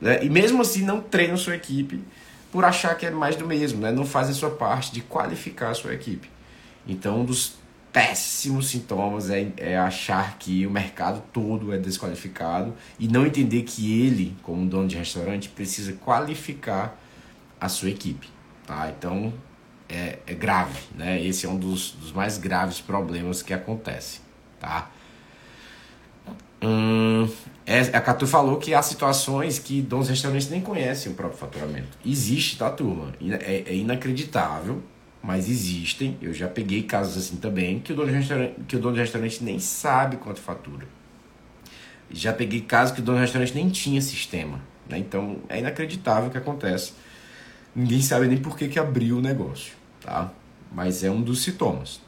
né, 0.00 0.24
e 0.24 0.30
mesmo 0.30 0.62
assim 0.62 0.82
não 0.82 1.02
treinam 1.02 1.36
sua 1.36 1.54
equipe 1.54 2.00
por 2.50 2.64
achar 2.64 2.96
que 2.96 3.04
é 3.04 3.10
mais 3.10 3.36
do 3.36 3.46
mesmo, 3.46 3.82
né, 3.82 3.92
não 3.92 4.06
fazem 4.06 4.34
sua 4.34 4.50
parte 4.50 4.90
de 4.90 5.02
qualificar 5.02 5.70
a 5.72 5.74
sua 5.74 5.92
equipe. 5.92 6.30
Então, 6.86 7.20
um 7.20 7.24
dos 7.26 7.56
péssimos 7.92 8.68
sintomas 8.68 9.30
é, 9.30 9.50
é, 9.56 9.78
achar 9.78 10.38
que 10.38 10.66
o 10.66 10.70
mercado 10.70 11.22
todo 11.32 11.72
é 11.72 11.78
desqualificado 11.78 12.74
e 12.98 13.08
não 13.08 13.26
entender 13.26 13.62
que 13.62 14.00
ele, 14.02 14.36
como 14.42 14.66
dono 14.66 14.88
de 14.88 14.96
restaurante, 14.96 15.48
precisa 15.48 15.92
qualificar 15.94 16.98
a 17.60 17.68
sua 17.68 17.90
equipe. 17.90 18.28
tá? 18.66 18.92
Então 18.96 19.32
é, 19.88 20.18
é 20.26 20.34
grave, 20.34 20.80
né? 20.94 21.22
Esse 21.24 21.46
é 21.46 21.48
um 21.48 21.58
dos, 21.58 21.92
dos 21.92 22.12
mais 22.12 22.38
graves 22.38 22.80
problemas 22.80 23.42
que 23.42 23.54
acontece, 23.54 24.20
tá? 24.60 24.90
Hum, 26.62 27.28
é, 27.64 27.80
a 27.80 28.00
Catu 28.00 28.26
falou 28.26 28.56
que 28.56 28.74
há 28.74 28.82
situações 28.82 29.58
que 29.58 29.80
donos 29.80 30.08
restaurantes 30.08 30.50
nem 30.50 30.60
conhecem 30.60 31.12
o 31.12 31.14
próprio 31.14 31.38
faturamento. 31.38 31.96
Existe, 32.04 32.58
tá, 32.58 32.70
turma? 32.70 33.12
É, 33.40 33.64
é 33.66 33.74
inacreditável, 33.74 34.82
mas 35.22 35.48
existem. 35.48 36.16
Eu 36.20 36.32
já 36.32 36.48
peguei 36.48 36.82
casos 36.82 37.16
assim 37.16 37.36
também 37.36 37.80
que 37.80 37.92
o 37.92 37.96
dono 37.96 38.08
de 38.08 38.16
restaurante, 38.16 38.54
que 38.66 38.76
o 38.76 38.78
dono 38.80 38.96
restaurante 38.96 39.42
nem 39.42 39.58
sabe 39.58 40.16
quanto 40.16 40.40
fatura. 40.40 40.86
Já 42.10 42.32
peguei 42.32 42.60
casos 42.60 42.94
que 42.94 43.00
o 43.00 43.04
dono 43.04 43.18
do 43.18 43.22
restaurante 43.22 43.54
nem 43.54 43.68
tinha 43.68 44.00
sistema. 44.00 44.60
Né? 44.88 44.98
Então 44.98 45.38
é 45.48 45.58
inacreditável 45.58 46.28
o 46.28 46.32
que 46.32 46.38
acontece. 46.38 46.92
Ninguém 47.74 48.00
sabe 48.00 48.26
nem 48.26 48.38
por 48.38 48.56
que, 48.56 48.68
que 48.68 48.78
abriu 48.78 49.18
o 49.18 49.20
negócio. 49.20 49.74
Tá? 50.00 50.32
Mas 50.72 51.04
é 51.04 51.10
um 51.10 51.20
dos 51.20 51.42
sintomas. 51.42 52.00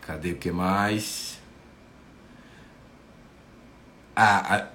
Cadê 0.00 0.32
o 0.32 0.36
que 0.36 0.50
mais? 0.50 1.34
a, 4.14 4.66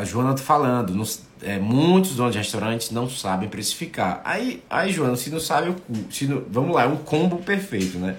a, 0.00 0.04
Joana 0.04 0.34
tá 0.34 0.42
falando, 0.42 0.94
é, 1.42 1.58
muitos 1.58 2.14
donos 2.14 2.32
de 2.32 2.38
restaurantes 2.38 2.90
não 2.90 3.08
sabem 3.08 3.48
precificar. 3.48 4.20
Aí, 4.24 4.62
aí 4.68 4.92
Joana, 4.92 5.16
se 5.16 5.30
não 5.30 5.40
sabe, 5.40 5.74
se 6.10 6.26
não, 6.26 6.42
vamos 6.48 6.74
lá, 6.74 6.84
é 6.84 6.86
um 6.86 6.96
combo 6.96 7.38
perfeito, 7.38 7.98
né? 7.98 8.16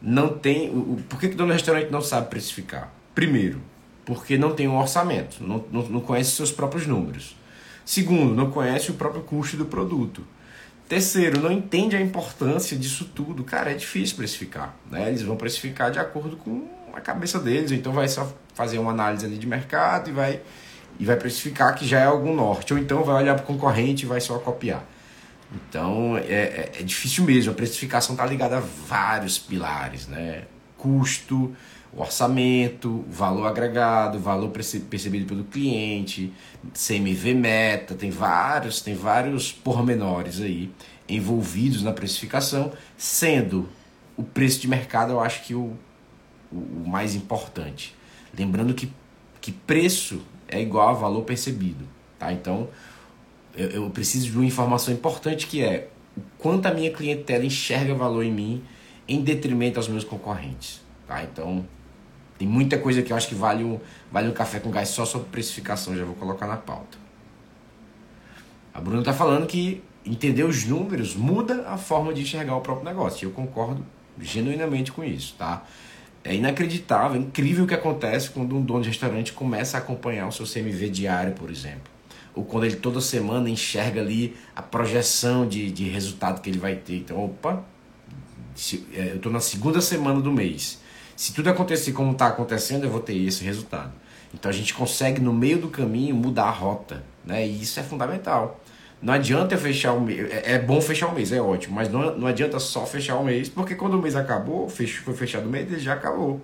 Não 0.00 0.28
tem. 0.28 0.70
O, 0.70 0.98
por 1.08 1.18
que, 1.18 1.28
que 1.28 1.34
o 1.34 1.36
dono 1.36 1.50
de 1.50 1.58
restaurante 1.58 1.90
não 1.90 2.00
sabe 2.00 2.28
precificar? 2.28 2.92
Primeiro, 3.14 3.60
porque 4.04 4.36
não 4.36 4.54
tem 4.54 4.68
um 4.68 4.78
orçamento, 4.78 5.42
não, 5.42 5.64
não, 5.70 5.82
não 5.82 6.00
conhece 6.00 6.32
seus 6.32 6.50
próprios 6.50 6.86
números. 6.86 7.36
Segundo, 7.84 8.34
não 8.34 8.50
conhece 8.50 8.90
o 8.90 8.94
próprio 8.94 9.22
custo 9.22 9.56
do 9.56 9.66
produto. 9.66 10.24
Terceiro, 10.88 11.40
não 11.40 11.50
entende 11.50 11.96
a 11.96 12.00
importância 12.00 12.76
disso 12.76 13.10
tudo. 13.14 13.42
Cara, 13.44 13.70
é 13.70 13.74
difícil 13.74 14.16
precificar. 14.16 14.74
Né? 14.90 15.08
Eles 15.08 15.22
vão 15.22 15.36
precificar 15.36 15.90
de 15.90 15.98
acordo 15.98 16.36
com 16.36 16.68
a 16.92 17.00
cabeça 17.00 17.38
deles, 17.38 17.72
então 17.72 17.92
vai 17.92 18.08
só 18.08 18.30
fazer 18.54 18.78
uma 18.78 18.90
análise 18.90 19.24
ali 19.24 19.36
de 19.36 19.46
mercado 19.46 20.10
e 20.10 20.12
vai, 20.12 20.40
e 20.98 21.04
vai 21.04 21.16
precificar 21.16 21.74
que 21.74 21.86
já 21.86 22.00
é 22.00 22.04
algum 22.04 22.34
norte, 22.34 22.72
ou 22.72 22.78
então 22.78 23.02
vai 23.04 23.22
olhar 23.22 23.34
para 23.34 23.44
o 23.44 23.46
concorrente 23.46 24.04
e 24.04 24.08
vai 24.08 24.20
só 24.20 24.38
copiar. 24.38 24.84
Então 25.68 26.16
é, 26.16 26.22
é, 26.22 26.72
é 26.80 26.82
difícil 26.82 27.24
mesmo, 27.24 27.52
a 27.52 27.54
precificação 27.54 28.14
está 28.14 28.26
ligada 28.26 28.58
a 28.58 28.60
vários 28.60 29.38
pilares, 29.38 30.06
né? 30.06 30.44
Custo, 30.76 31.54
orçamento, 31.96 33.04
valor 33.08 33.46
agregado, 33.46 34.18
valor 34.18 34.50
percebido 34.50 35.26
pelo 35.26 35.44
cliente, 35.44 36.32
CMV 36.72 37.34
meta, 37.34 37.94
tem 37.94 38.10
vários, 38.10 38.80
tem 38.80 38.94
vários 38.94 39.52
pormenores 39.52 40.40
aí 40.40 40.70
envolvidos 41.08 41.82
na 41.82 41.92
precificação, 41.92 42.72
sendo 42.96 43.68
o 44.16 44.22
preço 44.22 44.60
de 44.60 44.68
mercado, 44.68 45.12
eu 45.12 45.20
acho 45.20 45.44
que 45.44 45.54
o, 45.54 45.76
o, 46.50 46.88
mais 46.88 47.14
importante. 47.14 47.94
Lembrando 48.36 48.74
que, 48.74 48.90
que 49.40 49.52
preço 49.52 50.22
é 50.54 50.62
igual 50.62 50.88
a 50.88 50.92
valor 50.92 51.22
percebido. 51.22 51.84
Tá? 52.18 52.32
Então, 52.32 52.68
eu, 53.56 53.68
eu 53.70 53.90
preciso 53.90 54.30
de 54.30 54.36
uma 54.36 54.46
informação 54.46 54.92
importante 54.94 55.46
que 55.46 55.62
é 55.62 55.88
o 56.16 56.20
quanto 56.38 56.66
a 56.66 56.72
minha 56.72 56.90
clientela 56.90 57.44
enxerga 57.44 57.94
valor 57.94 58.24
em 58.24 58.32
mim 58.32 58.62
em 59.08 59.20
detrimento 59.20 59.78
aos 59.78 59.88
meus 59.88 60.04
concorrentes. 60.04 60.80
Tá? 61.06 61.22
Então, 61.22 61.66
tem 62.38 62.48
muita 62.48 62.78
coisa 62.78 63.02
que 63.02 63.12
eu 63.12 63.16
acho 63.16 63.28
que 63.28 63.34
vale 63.34 63.62
um, 63.62 63.78
vale 64.10 64.28
um 64.28 64.32
café 64.32 64.60
com 64.60 64.70
gás 64.70 64.88
só 64.88 65.04
sobre 65.04 65.28
precificação, 65.28 65.96
já 65.96 66.04
vou 66.04 66.14
colocar 66.14 66.46
na 66.46 66.56
pauta. 66.56 66.98
A 68.72 68.80
Bruna 68.80 69.00
está 69.00 69.12
falando 69.12 69.46
que 69.46 69.82
entender 70.04 70.42
os 70.42 70.64
números 70.64 71.14
muda 71.14 71.66
a 71.68 71.78
forma 71.78 72.12
de 72.12 72.22
enxergar 72.22 72.56
o 72.56 72.60
próprio 72.60 72.84
negócio. 72.84 73.24
E 73.24 73.28
eu 73.28 73.32
concordo 73.32 73.84
genuinamente 74.20 74.92
com 74.92 75.02
isso, 75.02 75.34
tá? 75.38 75.64
É 76.24 76.34
inacreditável, 76.34 77.20
é 77.20 77.22
incrível 77.22 77.64
o 77.64 77.66
que 77.66 77.74
acontece 77.74 78.30
quando 78.30 78.56
um 78.56 78.62
dono 78.62 78.82
de 78.82 78.88
restaurante 78.88 79.32
começa 79.32 79.76
a 79.76 79.80
acompanhar 79.80 80.26
o 80.26 80.32
seu 80.32 80.46
CMV 80.46 80.88
diário, 80.88 81.32
por 81.34 81.50
exemplo. 81.50 81.92
Ou 82.34 82.44
quando 82.44 82.64
ele 82.64 82.76
toda 82.76 83.00
semana 83.00 83.48
enxerga 83.50 84.00
ali 84.00 84.34
a 84.56 84.62
projeção 84.62 85.46
de, 85.46 85.70
de 85.70 85.88
resultado 85.88 86.40
que 86.40 86.48
ele 86.48 86.58
vai 86.58 86.76
ter. 86.76 86.96
Então, 86.96 87.22
opa, 87.22 87.62
se, 88.54 88.86
é, 88.94 89.10
eu 89.10 89.16
estou 89.16 89.30
na 89.30 89.40
segunda 89.40 89.80
semana 89.80 90.20
do 90.20 90.32
mês. 90.32 90.80
Se 91.14 91.32
tudo 91.32 91.50
acontecer 91.50 91.92
como 91.92 92.12
está 92.12 92.28
acontecendo, 92.28 92.84
eu 92.84 92.90
vou 92.90 93.00
ter 93.00 93.16
esse 93.16 93.44
resultado. 93.44 93.92
Então 94.32 94.50
a 94.50 94.54
gente 94.54 94.74
consegue, 94.74 95.20
no 95.20 95.32
meio 95.32 95.58
do 95.58 95.68
caminho, 95.68 96.14
mudar 96.14 96.44
a 96.44 96.50
rota. 96.50 97.04
Né? 97.24 97.46
E 97.46 97.62
isso 97.62 97.78
é 97.78 97.82
fundamental. 97.82 98.60
Não 99.04 99.12
adianta 99.12 99.58
fechar 99.58 99.92
o 99.92 100.00
mês. 100.00 100.32
É, 100.32 100.54
é 100.54 100.58
bom 100.58 100.80
fechar 100.80 101.08
o 101.08 101.14
mês, 101.14 101.30
é 101.30 101.38
ótimo, 101.38 101.74
mas 101.74 101.90
não, 101.90 102.16
não 102.16 102.26
adianta 102.26 102.58
só 102.58 102.86
fechar 102.86 103.16
o 103.16 103.24
mês, 103.24 103.50
porque 103.50 103.74
quando 103.74 103.98
o 103.98 104.02
mês 104.02 104.16
acabou, 104.16 104.66
fech, 104.66 105.00
foi 105.00 105.12
fechado 105.12 105.46
o 105.46 105.50
mês, 105.50 105.70
ele 105.70 105.78
já 105.78 105.92
acabou. 105.92 106.40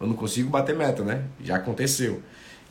Eu 0.00 0.06
não 0.06 0.14
consigo 0.14 0.48
bater 0.48 0.76
meta, 0.76 1.02
né? 1.02 1.24
Já 1.42 1.56
aconteceu. 1.56 2.22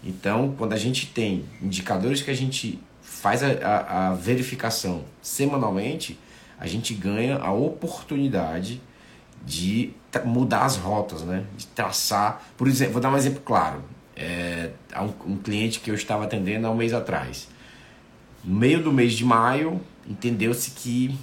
Então, 0.02 0.56
quando 0.58 0.72
a 0.72 0.78
gente 0.78 1.08
tem 1.08 1.44
indicadores 1.62 2.22
que 2.22 2.32
a 2.32 2.34
gente 2.34 2.80
faz 3.02 3.44
a, 3.44 3.48
a, 3.48 4.08
a 4.12 4.14
verificação 4.14 5.04
semanalmente, 5.22 6.18
a 6.58 6.66
gente 6.66 6.94
ganha 6.94 7.38
a 7.38 7.52
oportunidade 7.52 8.82
de 9.46 9.92
mudar 10.24 10.64
as 10.64 10.78
rotas, 10.78 11.22
né? 11.22 11.44
De 11.58 11.68
traçar. 11.68 12.42
Por 12.56 12.66
exemplo, 12.66 12.94
vou 12.94 13.02
dar 13.02 13.12
um 13.12 13.18
exemplo 13.18 13.42
claro. 13.44 13.84
É, 14.16 14.70
um, 14.96 15.34
um 15.34 15.38
cliente 15.38 15.82
que 15.82 15.92
eu 15.92 15.96
estava 15.96 16.24
atendendo 16.24 16.66
há 16.66 16.72
um 16.72 16.76
mês 16.76 16.94
atrás. 16.94 17.52
No 18.44 18.56
meio 18.56 18.84
do 18.84 18.92
mês 18.92 19.14
de 19.14 19.24
maio, 19.24 19.80
entendeu-se 20.08 20.72
que 20.72 21.18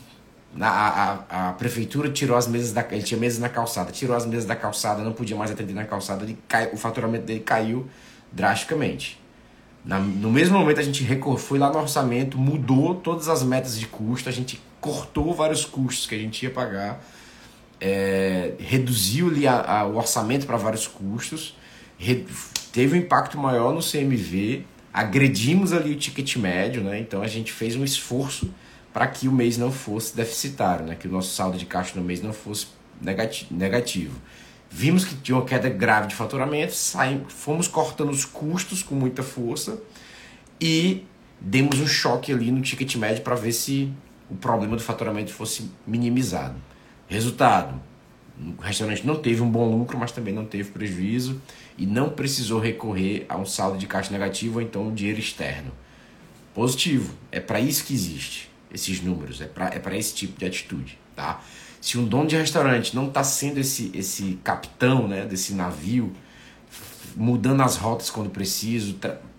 a, 0.58 0.68
a, 0.68 1.48
a, 1.48 1.52
prefeitura 1.52 2.10
tirou 2.10 2.36
as 2.36 2.48
mesas 2.48 2.72
da 2.72 2.84
ele 2.90 3.02
tinha 3.02 3.20
mesas 3.20 3.38
na 3.38 3.48
calçada, 3.48 3.92
tirou 3.92 4.16
as 4.16 4.26
mesas 4.26 4.46
da 4.46 4.56
calçada, 4.56 5.02
não 5.02 5.12
podia 5.12 5.36
mais 5.36 5.50
atender 5.50 5.74
na 5.74 5.84
calçada, 5.84 6.24
ele 6.24 6.36
cai, 6.48 6.70
o 6.72 6.76
faturamento 6.76 7.26
dele 7.26 7.40
caiu 7.40 7.86
drasticamente. 8.32 9.20
Na, 9.84 9.98
no 9.98 10.30
mesmo 10.30 10.58
momento 10.58 10.80
a 10.80 10.82
gente 10.82 11.04
recor, 11.04 11.38
foi 11.38 11.58
lá 11.58 11.70
no 11.70 11.78
orçamento, 11.78 12.36
mudou 12.36 12.94
todas 12.94 13.28
as 13.28 13.42
metas 13.42 13.78
de 13.78 13.86
custo, 13.86 14.28
a 14.28 14.32
gente 14.32 14.60
cortou 14.80 15.34
vários 15.34 15.64
custos 15.64 16.06
que 16.06 16.14
a 16.14 16.18
gente 16.18 16.42
ia 16.42 16.50
pagar, 16.50 17.02
é, 17.80 18.54
reduziu 18.58 19.28
ali 19.28 19.46
a, 19.46 19.86
o 19.86 19.96
orçamento 19.96 20.46
para 20.46 20.56
vários 20.56 20.86
custos, 20.86 21.56
re, 21.96 22.26
teve 22.72 22.96
um 22.96 23.00
impacto 23.00 23.38
maior 23.38 23.72
no 23.72 23.80
CMV 23.80 24.64
agredimos 24.92 25.73
ali 25.73 25.92
o 25.92 25.97
ticket 25.97 26.37
médio, 26.37 26.82
né? 26.82 26.99
Então 26.99 27.23
a 27.23 27.26
gente 27.26 27.52
fez 27.52 27.76
um 27.76 27.85
esforço 27.85 28.52
para 28.92 29.06
que 29.06 29.28
o 29.28 29.32
mês 29.32 29.56
não 29.56 29.70
fosse 29.70 30.16
deficitário, 30.16 30.85
né? 30.85 30.94
Que 30.94 31.06
o 31.06 31.11
nosso 31.11 31.35
saldo 31.35 31.56
de 31.56 31.66
caixa 31.66 31.99
no 31.99 32.04
mês 32.04 32.20
não 32.20 32.32
fosse 32.32 32.66
negativo. 33.50 34.20
Vimos 34.68 35.04
que 35.04 35.16
tinha 35.16 35.37
uma 35.37 35.44
queda 35.44 35.68
grave 35.68 36.09
de 36.09 36.14
faturamento, 36.14 36.73
saímos, 36.75 37.32
fomos 37.32 37.66
cortando 37.66 38.11
os 38.11 38.25
custos 38.25 38.82
com 38.82 38.94
muita 38.94 39.23
força 39.23 39.80
e 40.61 41.04
demos 41.40 41.80
um 41.80 41.87
choque 41.87 42.32
ali 42.32 42.52
no 42.52 42.61
ticket 42.61 42.94
médio 42.97 43.23
para 43.23 43.35
ver 43.35 43.52
se 43.52 43.92
o 44.30 44.37
problema 44.37 44.76
do 44.76 44.82
faturamento 44.82 45.32
fosse 45.32 45.70
minimizado. 45.87 46.54
Resultado: 47.09 47.80
o 48.59 48.62
restaurante 48.62 49.04
não 49.06 49.16
teve 49.16 49.42
um 49.42 49.50
bom 49.50 49.68
lucro, 49.68 49.99
mas 49.99 50.12
também 50.12 50.32
não 50.32 50.44
teve 50.44 50.70
prejuízo 50.70 51.40
e 51.80 51.87
não 51.87 52.10
precisou 52.10 52.60
recorrer 52.60 53.25
a 53.26 53.38
um 53.38 53.46
saldo 53.46 53.78
de 53.78 53.87
caixa 53.87 54.12
negativo 54.12 54.56
ou 54.56 54.62
então 54.62 54.88
um 54.88 54.94
dinheiro 54.94 55.18
externo. 55.18 55.72
Positivo, 56.54 57.14
é 57.32 57.40
para 57.40 57.58
isso 57.58 57.87
que 57.87 57.94
existe 57.94 58.50
esses 58.70 59.00
números, 59.00 59.40
é 59.40 59.46
para 59.46 59.72
é 59.75 59.99
esse 59.99 60.14
tipo 60.14 60.38
de 60.38 60.44
atitude, 60.44 60.99
tá? 61.16 61.42
Se 61.80 61.96
um 61.96 62.04
dono 62.04 62.28
de 62.28 62.37
restaurante 62.37 62.94
não 62.94 63.08
está 63.08 63.25
sendo 63.25 63.58
esse, 63.58 63.90
esse 63.94 64.38
capitão 64.44 65.08
né, 65.08 65.25
desse 65.25 65.54
navio, 65.54 66.12
mudando 67.16 67.62
as 67.62 67.76
rotas 67.76 68.10
quando 68.10 68.28
preciso, 68.28 68.96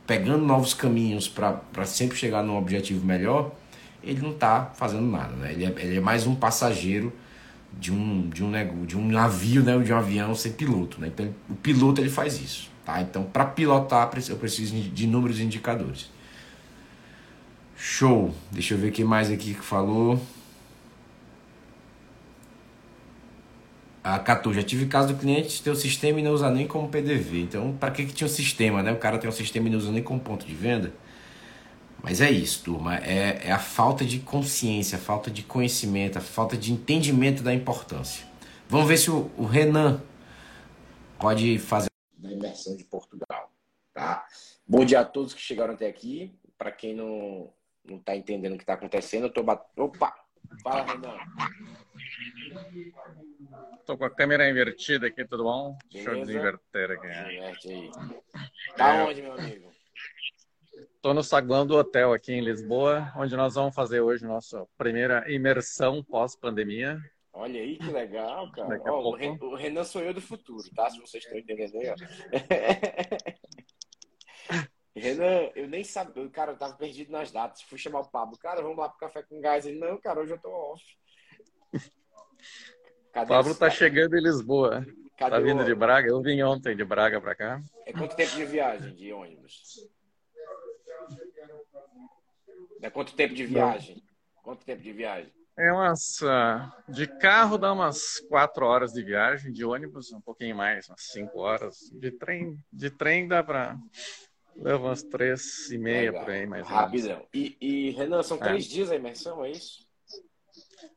pegando 0.07 0.43
novos 0.43 0.73
caminhos 0.73 1.27
para 1.27 1.85
sempre 1.85 2.17
chegar 2.17 2.41
num 2.41 2.57
objetivo 2.57 3.05
melhor, 3.05 3.53
ele 4.03 4.19
não 4.19 4.31
está 4.31 4.71
fazendo 4.75 5.05
nada. 5.05 5.35
Né? 5.35 5.53
Ele, 5.53 5.65
é, 5.65 5.73
ele 5.77 5.97
é 5.97 6.01
mais 6.01 6.25
um 6.25 6.33
passageiro 6.33 7.13
de 7.79 7.91
um, 7.91 8.29
de 8.29 8.43
um, 8.43 8.85
de 8.85 8.97
um 8.97 9.07
navio, 9.07 9.63
né, 9.63 9.77
de 9.79 9.91
um 9.91 9.97
avião 9.97 10.35
sem 10.35 10.51
piloto. 10.51 10.99
Né? 10.99 11.07
Então, 11.07 11.33
o 11.49 11.55
piloto 11.55 12.01
ele 12.01 12.09
faz 12.09 12.39
isso. 12.39 12.69
Tá? 12.85 13.01
Então, 13.01 13.23
para 13.23 13.45
pilotar, 13.45 14.09
eu 14.29 14.35
preciso 14.37 14.75
de 14.75 15.07
números 15.07 15.39
indicadores. 15.39 16.09
Show! 17.77 18.33
Deixa 18.51 18.75
eu 18.75 18.77
ver 18.77 18.89
o 18.89 18.91
que 18.91 19.03
mais 19.03 19.31
aqui 19.31 19.53
que 19.53 19.61
falou. 19.61 20.21
A 24.03 24.17
14. 24.19 24.59
Já 24.59 24.65
tive 24.65 24.85
caso 24.87 25.09
do 25.09 25.19
cliente 25.19 25.61
ter 25.61 25.69
o 25.69 25.75
sistema 25.75 26.19
e 26.19 26.23
não 26.23 26.31
usar 26.31 26.51
nem 26.51 26.67
como 26.67 26.89
PDV. 26.89 27.41
Então, 27.41 27.75
para 27.79 27.91
que, 27.91 28.05
que 28.05 28.13
tinha 28.13 28.27
um 28.27 28.31
sistema? 28.31 28.81
Né? 28.81 28.91
O 28.91 28.97
cara 28.97 29.17
tem 29.17 29.29
um 29.29 29.33
sistema 29.33 29.67
e 29.67 29.71
não 29.71 29.77
usa 29.77 29.91
nem 29.91 30.01
como 30.01 30.19
ponto 30.19 30.45
de 30.45 30.53
venda. 30.53 30.91
Mas 32.03 32.19
é 32.19 32.31
isso, 32.31 32.63
turma. 32.63 32.97
É, 32.97 33.47
é 33.47 33.51
a 33.51 33.59
falta 33.59 34.03
de 34.03 34.19
consciência, 34.19 34.97
a 34.97 35.01
falta 35.01 35.29
de 35.29 35.43
conhecimento, 35.43 36.17
a 36.17 36.21
falta 36.21 36.57
de 36.57 36.71
entendimento 36.71 37.43
da 37.43 37.53
importância. 37.53 38.25
Vamos 38.67 38.87
ver 38.87 38.97
se 38.97 39.11
o, 39.11 39.29
o 39.37 39.45
Renan 39.45 40.01
pode 41.19 41.59
fazer 41.59 41.89
da 42.17 42.31
imersão 42.31 42.75
de 42.75 42.83
Portugal, 42.83 43.51
tá? 43.93 44.25
Bom 44.65 44.85
dia 44.85 45.01
a 45.01 45.05
todos 45.05 45.33
que 45.33 45.41
chegaram 45.41 45.73
até 45.73 45.87
aqui. 45.87 46.33
Para 46.57 46.71
quem 46.71 46.95
não 46.95 47.51
não 47.83 47.99
tá 47.99 48.15
entendendo 48.15 48.53
o 48.53 48.57
que 48.57 48.65
tá 48.65 48.73
acontecendo. 48.73 49.25
Eu 49.25 49.33
tô 49.33 49.43
bat... 49.43 49.63
Opa! 49.75 50.15
Fala, 50.63 50.83
Renan. 50.83 51.17
Tô 53.85 53.97
com 53.97 54.05
a 54.05 54.09
câmera 54.09 54.49
invertida 54.49 55.07
aqui, 55.07 55.25
tudo 55.25 55.43
bom? 55.43 55.77
Beleza? 55.91 56.09
Deixa 56.09 56.09
eu 56.11 56.25
desinverter 56.25 56.91
aqui. 56.91 57.07
Aí. 57.07 57.91
Tá 58.75 58.95
é. 58.95 59.03
onde, 59.03 59.21
meu 59.21 59.33
amigo? 59.33 59.70
Tô 61.01 61.13
no 61.15 61.23
saguão 61.23 61.65
do 61.65 61.75
hotel 61.75 62.13
aqui 62.13 62.31
em 62.31 62.41
Lisboa, 62.41 63.11
onde 63.17 63.35
nós 63.35 63.55
vamos 63.55 63.73
fazer 63.73 64.01
hoje 64.01 64.23
nossa 64.23 64.67
primeira 64.77 65.25
imersão 65.31 66.03
pós-pandemia. 66.03 67.01
Olha 67.33 67.59
aí 67.59 67.79
que 67.79 67.89
legal, 67.89 68.51
cara. 68.51 68.79
Ó, 68.85 69.17
o 69.41 69.55
Renan 69.55 69.83
sou 69.83 70.03
eu 70.03 70.13
do 70.13 70.21
futuro, 70.21 70.63
tá? 70.75 70.91
Se 70.91 70.99
vocês 70.99 71.23
estão 71.23 71.39
entendendo 71.39 71.75
aí, 71.75 71.89
ó. 71.89 71.95
Renan, 74.95 75.49
eu 75.55 75.67
nem 75.67 75.83
sabia, 75.83 76.29
cara, 76.29 76.51
eu 76.51 76.57
tava 76.57 76.75
perdido 76.75 77.11
nas 77.11 77.31
datas. 77.31 77.63
Fui 77.63 77.79
chamar 77.79 78.01
o 78.01 78.11
Pablo, 78.11 78.37
cara, 78.37 78.61
vamos 78.61 78.77
lá 78.77 78.87
pro 78.87 78.99
café 78.99 79.23
com 79.23 79.41
gás. 79.41 79.65
Ele, 79.65 79.79
não, 79.79 79.99
cara, 79.99 80.19
hoje 80.19 80.33
eu 80.33 80.39
tô 80.39 80.51
off. 80.51 80.83
Cadê 83.11 83.27
Pablo 83.27 83.55
tá 83.55 83.61
cara? 83.61 83.71
chegando 83.71 84.15
em 84.15 84.21
Lisboa. 84.21 84.85
Cadê 85.17 85.31
tá 85.31 85.39
vindo 85.39 85.63
o... 85.63 85.65
de 85.65 85.73
Braga? 85.73 86.09
Eu 86.09 86.21
vim 86.21 86.43
ontem 86.43 86.75
de 86.75 86.85
Braga 86.85 87.19
pra 87.19 87.33
cá. 87.33 87.59
É 87.87 87.91
quanto 87.91 88.15
tempo 88.15 88.35
de 88.35 88.45
viagem 88.45 88.93
de 88.93 89.11
ônibus? 89.11 89.89
É 92.81 92.89
quanto 92.89 93.13
tempo 93.15 93.33
de 93.33 93.45
viagem? 93.45 94.03
Quanto 94.43 94.65
tempo 94.65 94.81
de 94.81 94.91
viagem? 94.91 95.31
É 95.57 95.71
umas. 95.71 96.21
Uh, 96.21 96.91
de 96.91 97.05
carro 97.05 97.57
dá 97.57 97.71
umas 97.71 98.19
quatro 98.29 98.65
horas 98.65 98.93
de 98.93 99.03
viagem, 99.03 99.51
de 99.51 99.63
ônibus 99.63 100.11
um 100.11 100.21
pouquinho 100.21 100.55
mais, 100.55 100.89
umas 100.89 101.01
cinco 101.01 101.39
horas. 101.39 101.77
De 101.93 102.11
trem, 102.11 102.57
de 102.71 102.89
trem 102.89 103.27
dá 103.27 103.43
para 103.43 103.77
Leva 104.55 104.87
umas 104.87 105.03
três 105.03 105.69
e 105.71 105.77
meia 105.77 106.11
Legal. 106.11 106.25
por 106.25 106.33
aí, 106.33 106.45
mais 106.45 106.67
Rapidão. 106.67 107.25
E, 107.33 107.57
e, 107.59 107.89
Renan, 107.91 108.21
são 108.23 108.37
é. 108.37 108.41
três 108.41 108.65
dias 108.65 108.91
a 108.91 108.95
imersão, 108.95 109.43
é 109.43 109.51
isso? 109.51 109.87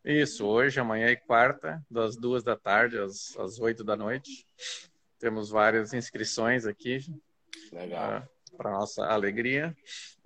Isso, 0.04 0.46
hoje, 0.46 0.80
amanhã 0.80 1.10
e 1.10 1.16
quarta, 1.16 1.82
das 1.90 2.16
duas 2.16 2.42
da 2.42 2.56
tarde 2.56 2.98
às, 2.98 3.36
às 3.38 3.58
oito 3.58 3.84
da 3.84 3.96
noite. 3.96 4.46
Temos 5.18 5.50
várias 5.50 5.92
inscrições 5.92 6.66
aqui. 6.66 6.98
Legal. 7.72 8.26
Para 8.56 8.70
nossa 8.70 9.04
alegria. 9.06 9.75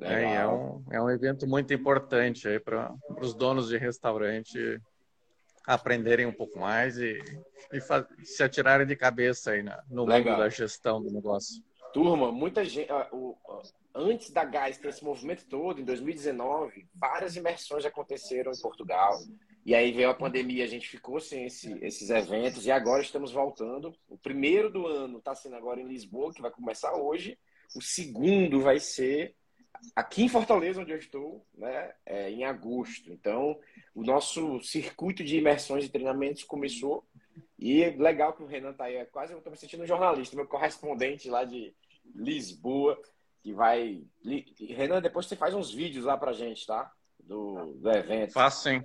É, 0.01 0.37
é, 0.37 0.47
um, 0.47 0.85
é 0.91 1.01
um 1.01 1.11
evento 1.11 1.47
muito 1.47 1.73
importante 1.73 2.47
aí 2.47 2.61
para 2.61 2.95
os 3.21 3.35
donos 3.35 3.69
de 3.69 3.77
restaurante 3.77 4.81
aprenderem 5.67 6.25
um 6.25 6.33
pouco 6.33 6.59
mais 6.59 6.97
e, 6.97 7.19
e 7.73 8.25
se 8.25 8.43
atirarem 8.43 8.87
de 8.87 8.97
cabeça 8.97 9.51
aí 9.51 9.63
na, 9.63 9.83
no 9.91 10.07
Legal. 10.07 10.33
mundo 10.33 10.43
da 10.43 10.49
gestão 10.49 11.03
do 11.03 11.11
negócio. 11.11 11.63
Turma, 11.93 12.33
muita 12.33 12.65
gente. 12.65 12.91
Uh, 12.91 13.31
uh, 13.31 13.63
antes 13.95 14.31
da 14.31 14.45
Gás 14.45 14.79
ter 14.79 14.89
esse 14.89 15.05
movimento 15.05 15.45
todo, 15.47 15.81
em 15.81 15.85
2019, 15.85 16.87
várias 16.95 17.37
imersões 17.37 17.85
aconteceram 17.85 18.53
em 18.53 18.61
Portugal. 18.61 19.19
E 19.67 19.75
aí 19.75 19.93
veio 19.93 20.09
a 20.09 20.15
pandemia, 20.15 20.65
a 20.65 20.69
gente 20.69 20.89
ficou 20.89 21.21
sem 21.21 21.45
esse, 21.45 21.77
esses 21.85 22.09
eventos 22.09 22.65
e 22.65 22.71
agora 22.71 23.03
estamos 23.03 23.33
voltando. 23.33 23.95
O 24.09 24.17
primeiro 24.17 24.71
do 24.71 24.87
ano 24.87 25.19
está 25.19 25.35
sendo 25.35 25.57
agora 25.57 25.81
em 25.81 25.87
Lisboa, 25.87 26.33
que 26.33 26.41
vai 26.41 26.51
começar 26.51 26.95
hoje. 26.95 27.39
O 27.75 27.81
segundo 27.81 28.61
vai 28.61 28.81
ser 28.81 29.35
aqui 29.95 30.25
em 30.25 30.29
Fortaleza, 30.29 30.81
onde 30.81 30.93
eu 30.93 30.99
estou, 30.99 31.47
né, 31.55 31.93
é, 32.05 32.31
em 32.31 32.45
agosto. 32.45 33.13
Então, 33.13 33.59
o 33.95 34.03
nosso 34.03 34.61
circuito 34.61 35.23
de 35.23 35.39
imersões 35.39 35.85
e 35.85 35.89
treinamentos 35.89 36.45
começou 36.45 37.07
e 37.59 37.85
legal 37.91 38.33
que 38.33 38.43
o 38.43 38.47
Renan 38.47 38.73
tá 38.73 38.85
aí, 38.85 38.97
é 38.97 39.05
quase 39.05 39.33
eu 39.33 39.41
tô 39.41 39.51
me 39.51 39.57
sentindo 39.57 39.83
um 39.83 39.87
jornalista, 39.87 40.37
meu 40.37 40.47
correspondente 40.47 41.29
lá 41.29 41.45
de 41.45 41.75
Lisboa, 42.15 43.01
que 43.43 43.53
vai. 43.53 44.03
Renan, 44.61 45.01
depois 45.01 45.27
você 45.27 45.37
faz 45.37 45.55
uns 45.55 45.73
vídeos 45.73 46.05
lá 46.05 46.17
pra 46.17 46.33
gente, 46.33 46.67
tá? 46.67 46.91
Do, 47.19 47.75
do 47.75 47.91
evento. 47.91 48.33
Faço 48.33 48.63
sim, 48.63 48.83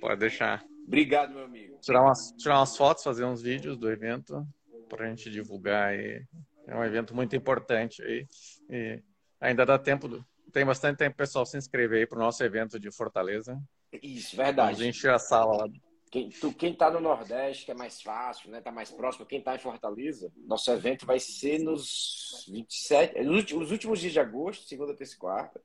pode 0.00 0.20
deixar. 0.20 0.64
Obrigado, 0.86 1.34
meu 1.34 1.44
amigo. 1.44 1.78
Tirar 1.80 2.02
umas, 2.02 2.32
tirar 2.32 2.58
umas 2.58 2.76
fotos, 2.76 3.04
fazer 3.04 3.24
uns 3.24 3.42
vídeos 3.42 3.76
do 3.76 3.90
evento 3.90 4.46
pra 4.88 5.08
gente 5.08 5.30
divulgar 5.30 5.90
aí. 5.90 6.24
É 6.70 6.76
um 6.76 6.84
evento 6.84 7.14
muito 7.14 7.34
importante 7.34 8.02
aí. 8.02 8.26
E 8.68 9.02
ainda 9.40 9.66
dá 9.66 9.78
tempo, 9.78 10.24
tem 10.52 10.64
bastante 10.64 10.98
tempo 10.98 11.16
pessoal 11.16 11.44
se 11.44 11.58
inscrever 11.58 12.00
aí 12.00 12.06
pro 12.06 12.18
nosso 12.18 12.42
evento 12.44 12.78
de 12.78 12.90
Fortaleza. 12.90 13.60
Isso, 14.02 14.36
verdade. 14.36 14.78
Vamos 14.78 14.86
encher 14.86 15.12
a 15.12 15.18
sala 15.18 15.56
lá 15.56 15.68
quem, 16.10 16.28
tu, 16.28 16.52
quem 16.52 16.74
tá 16.74 16.90
no 16.90 17.00
Nordeste, 17.00 17.64
que 17.64 17.70
é 17.70 17.74
mais 17.74 18.02
fácil, 18.02 18.50
né? 18.50 18.60
Tá 18.60 18.72
mais 18.72 18.90
próximo, 18.90 19.24
quem 19.24 19.40
tá 19.40 19.54
em 19.54 19.60
Fortaleza, 19.60 20.32
nosso 20.36 20.70
evento 20.72 21.06
vai 21.06 21.20
ser 21.20 21.60
nos 21.60 22.46
27, 22.50 23.22
nos 23.22 23.36
últimos, 23.36 23.62
nos 23.62 23.70
últimos 23.70 24.00
dias 24.00 24.12
de 24.12 24.20
agosto, 24.20 24.66
segunda, 24.66 24.94
terça 24.94 25.14
e 25.14 25.18
quarta. 25.18 25.62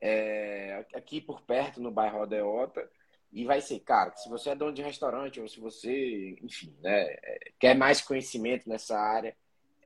É, 0.00 0.86
aqui 0.94 1.20
por 1.20 1.42
perto, 1.42 1.80
no 1.80 1.90
bairro 1.90 2.22
Odeota. 2.22 2.88
E 3.30 3.44
vai 3.44 3.60
ser, 3.60 3.80
cara, 3.80 4.16
se 4.16 4.30
você 4.30 4.50
é 4.50 4.54
dono 4.54 4.72
de 4.72 4.80
restaurante 4.80 5.40
ou 5.40 5.48
se 5.48 5.60
você, 5.60 6.38
enfim, 6.40 6.74
né, 6.80 7.02
é, 7.22 7.52
quer 7.58 7.76
mais 7.76 8.00
conhecimento 8.00 8.66
nessa 8.66 8.98
área, 8.98 9.36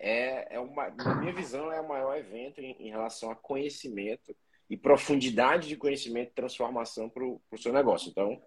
é, 0.00 0.56
é 0.56 0.58
uma, 0.58 0.88
na 0.88 1.14
minha 1.14 1.32
visão, 1.32 1.70
é 1.70 1.78
o 1.78 1.86
maior 1.86 2.16
evento 2.16 2.58
em, 2.58 2.72
em 2.80 2.88
relação 2.88 3.30
a 3.30 3.36
conhecimento 3.36 4.34
e 4.68 4.76
profundidade 4.76 5.68
de 5.68 5.76
conhecimento 5.76 6.30
e 6.30 6.34
transformação 6.34 7.10
para 7.10 7.22
o 7.22 7.58
seu 7.58 7.70
negócio. 7.70 8.08
Então, 8.08 8.42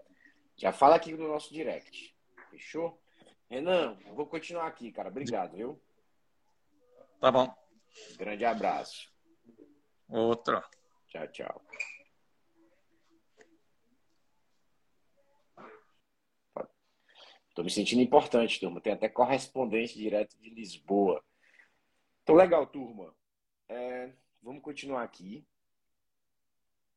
já 0.57 0.71
fala 0.71 0.95
aqui 0.95 1.13
no 1.13 1.27
nosso 1.27 1.53
direct. 1.53 2.15
Fechou? 2.49 2.99
Renan, 3.47 3.95
vou 4.15 4.25
continuar 4.25 4.65
aqui, 4.65 4.91
cara. 4.91 5.09
Obrigado, 5.09 5.55
viu? 5.55 5.79
Tá 7.19 7.31
bom. 7.31 7.53
Grande 8.17 8.45
abraço. 8.45 9.13
Outro. 10.09 10.59
Tchau, 11.07 11.27
tchau. 11.27 11.61
Tô 17.53 17.63
me 17.63 17.69
sentindo 17.69 18.01
importante, 18.01 18.59
turma. 18.59 18.81
Tem 18.81 18.93
até 18.93 19.07
correspondente 19.07 19.95
direto 19.95 20.35
de 20.39 20.49
Lisboa. 20.49 21.23
Então, 22.23 22.35
legal, 22.35 22.65
turma. 22.65 23.13
É, 23.69 24.11
vamos 24.41 24.63
continuar 24.63 25.03
aqui. 25.03 25.45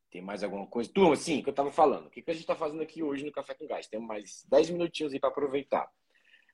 Tem 0.09 0.21
mais 0.21 0.41
alguma 0.43 0.65
coisa? 0.65 0.91
Turma, 0.91 1.15
sim, 1.15 1.41
que 1.41 1.49
eu 1.49 1.51
estava 1.51 1.71
falando. 1.71 2.07
O 2.07 2.09
que, 2.09 2.21
que 2.21 2.31
a 2.31 2.33
gente 2.33 2.43
está 2.43 2.55
fazendo 2.55 2.81
aqui 2.81 3.03
hoje 3.03 3.25
no 3.25 3.31
Café 3.31 3.53
com 3.53 3.67
Gás? 3.67 3.87
Temos 3.87 4.07
mais 4.07 4.45
10 4.49 4.69
minutinhos 4.69 5.13
aí 5.13 5.19
para 5.19 5.29
aproveitar. 5.29 5.91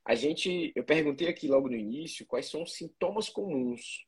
A 0.04 0.16
gente, 0.16 0.74
eu 0.76 0.84
perguntei 0.84 1.28
aqui 1.28 1.48
logo 1.48 1.70
no 1.70 1.76
início 1.76 2.26
quais 2.26 2.50
são 2.50 2.64
os 2.64 2.74
sintomas 2.74 3.30
comuns 3.30 4.06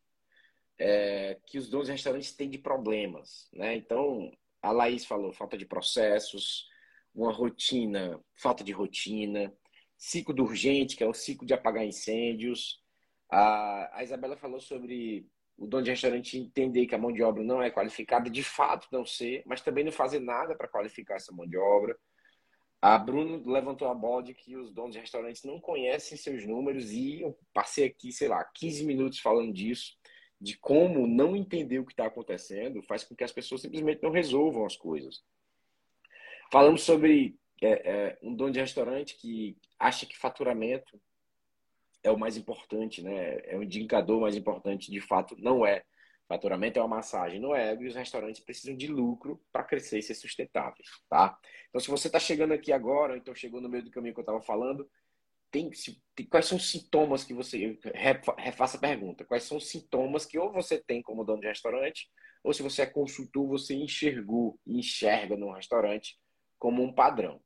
é, 0.77 1.39
que 1.45 1.57
os 1.57 1.69
donos 1.69 1.87
de 1.87 1.93
restaurantes 1.93 2.35
têm 2.35 2.49
de 2.49 2.57
problemas. 2.57 3.47
Né? 3.53 3.75
Então, 3.75 4.31
a 4.61 4.71
Laís 4.71 5.05
falou 5.05 5.31
falta 5.31 5.57
de 5.57 5.65
processos, 5.65 6.67
uma 7.13 7.31
rotina, 7.31 8.19
falta 8.33 8.63
de 8.63 8.71
rotina, 8.71 9.53
ciclo 9.97 10.33
do 10.33 10.43
urgente, 10.43 10.95
que 10.95 11.03
é 11.03 11.07
o 11.07 11.13
ciclo 11.13 11.45
de 11.45 11.53
apagar 11.53 11.85
incêndios. 11.85 12.83
A, 13.29 13.99
a 13.99 14.03
Isabela 14.03 14.35
falou 14.37 14.59
sobre 14.59 15.27
o 15.57 15.65
dono 15.67 15.83
de 15.83 15.91
restaurante 15.91 16.37
entender 16.37 16.85
que 16.85 16.95
a 16.95 16.97
mão 16.97 17.11
de 17.11 17.23
obra 17.23 17.43
não 17.43 17.61
é 17.61 17.71
qualificada, 17.71 18.29
de 18.29 18.43
fato 18.43 18.87
não 18.91 19.05
ser, 19.05 19.43
mas 19.45 19.61
também 19.61 19.83
não 19.83 19.91
fazer 19.91 20.19
nada 20.19 20.55
para 20.55 20.67
qualificar 20.67 21.15
essa 21.15 21.33
mão 21.33 21.47
de 21.47 21.57
obra. 21.57 21.97
A 22.81 22.97
Bruno 22.97 23.41
levantou 23.49 23.87
a 23.87 23.95
bola 23.95 24.21
de 24.21 24.33
que 24.33 24.55
os 24.55 24.71
donos 24.71 24.93
de 24.93 24.99
restaurantes 24.99 25.43
não 25.43 25.59
conhecem 25.59 26.17
seus 26.17 26.45
números 26.45 26.91
e 26.91 27.21
eu 27.21 27.37
passei 27.53 27.85
aqui, 27.85 28.11
sei 28.11 28.27
lá, 28.27 28.43
15 28.43 28.85
minutos 28.85 29.19
falando 29.19 29.51
disso, 29.53 29.97
de 30.39 30.57
como 30.57 31.07
não 31.07 31.35
entender 31.35 31.79
o 31.79 31.85
que 31.85 31.93
está 31.93 32.05
acontecendo 32.05 32.83
faz 32.83 33.03
com 33.03 33.15
que 33.15 33.23
as 33.23 33.31
pessoas 33.31 33.61
simplesmente 33.61 34.03
não 34.03 34.11
resolvam 34.11 34.65
as 34.65 34.75
coisas. 34.75 35.23
Falamos 36.51 36.83
sobre 36.83 37.39
é, 37.61 37.69
é, 37.69 38.19
um 38.21 38.35
dono 38.35 38.51
de 38.51 38.59
restaurante 38.59 39.15
que 39.17 39.57
acha 39.79 40.05
que 40.05 40.17
faturamento 40.17 41.01
é 42.05 42.11
o 42.11 42.17
mais 42.17 42.37
importante, 42.37 43.01
né? 43.01 43.39
É 43.45 43.57
o 43.57 43.63
indicador 43.63 44.21
mais 44.21 44.35
importante, 44.35 44.91
de 44.91 45.01
fato, 45.01 45.35
não 45.39 45.65
é. 45.65 45.83
Faturamento 46.27 46.79
é 46.79 46.81
uma 46.81 46.97
massagem, 46.97 47.39
não 47.39 47.55
é? 47.55 47.75
E 47.75 47.87
os 47.87 47.95
restaurantes 47.95 48.43
precisam 48.43 48.75
de 48.75 48.87
lucro 48.87 49.41
para 49.51 49.63
crescer 49.63 49.99
e 49.99 50.03
ser 50.03 50.15
sustentáveis, 50.15 50.87
tá? 51.09 51.37
Então, 51.69 51.81
se 51.81 51.89
você 51.89 52.07
está 52.07 52.19
chegando 52.19 52.53
aqui 52.53 52.71
agora, 52.71 53.17
então 53.17 53.33
chegou 53.33 53.59
no 53.61 53.69
meio 53.69 53.83
do 53.83 53.91
caminho 53.91 54.13
que 54.13 54.19
eu 54.19 54.23
estava 54.23 54.41
falando, 54.41 54.89
tem, 55.51 55.69
tem, 56.15 56.25
quais 56.27 56.45
são 56.45 56.57
os 56.57 56.69
sintomas 56.69 57.23
que 57.23 57.33
você. 57.33 57.77
Refaça 58.37 58.77
a 58.77 58.79
pergunta. 58.79 59.25
Quais 59.25 59.43
são 59.43 59.57
os 59.57 59.69
sintomas 59.69 60.25
que 60.25 60.37
ou 60.37 60.51
você 60.51 60.77
tem 60.77 61.01
como 61.01 61.23
dono 61.23 61.41
de 61.41 61.47
restaurante, 61.47 62.09
ou 62.43 62.53
se 62.53 62.61
você 62.61 62.83
é 62.83 62.85
consultor, 62.85 63.47
você 63.47 63.73
enxergou 63.73 64.59
e 64.65 64.79
enxerga 64.79 65.35
no 65.35 65.51
restaurante 65.51 66.19
como 66.59 66.83
um 66.83 66.93
padrão, 66.93 67.41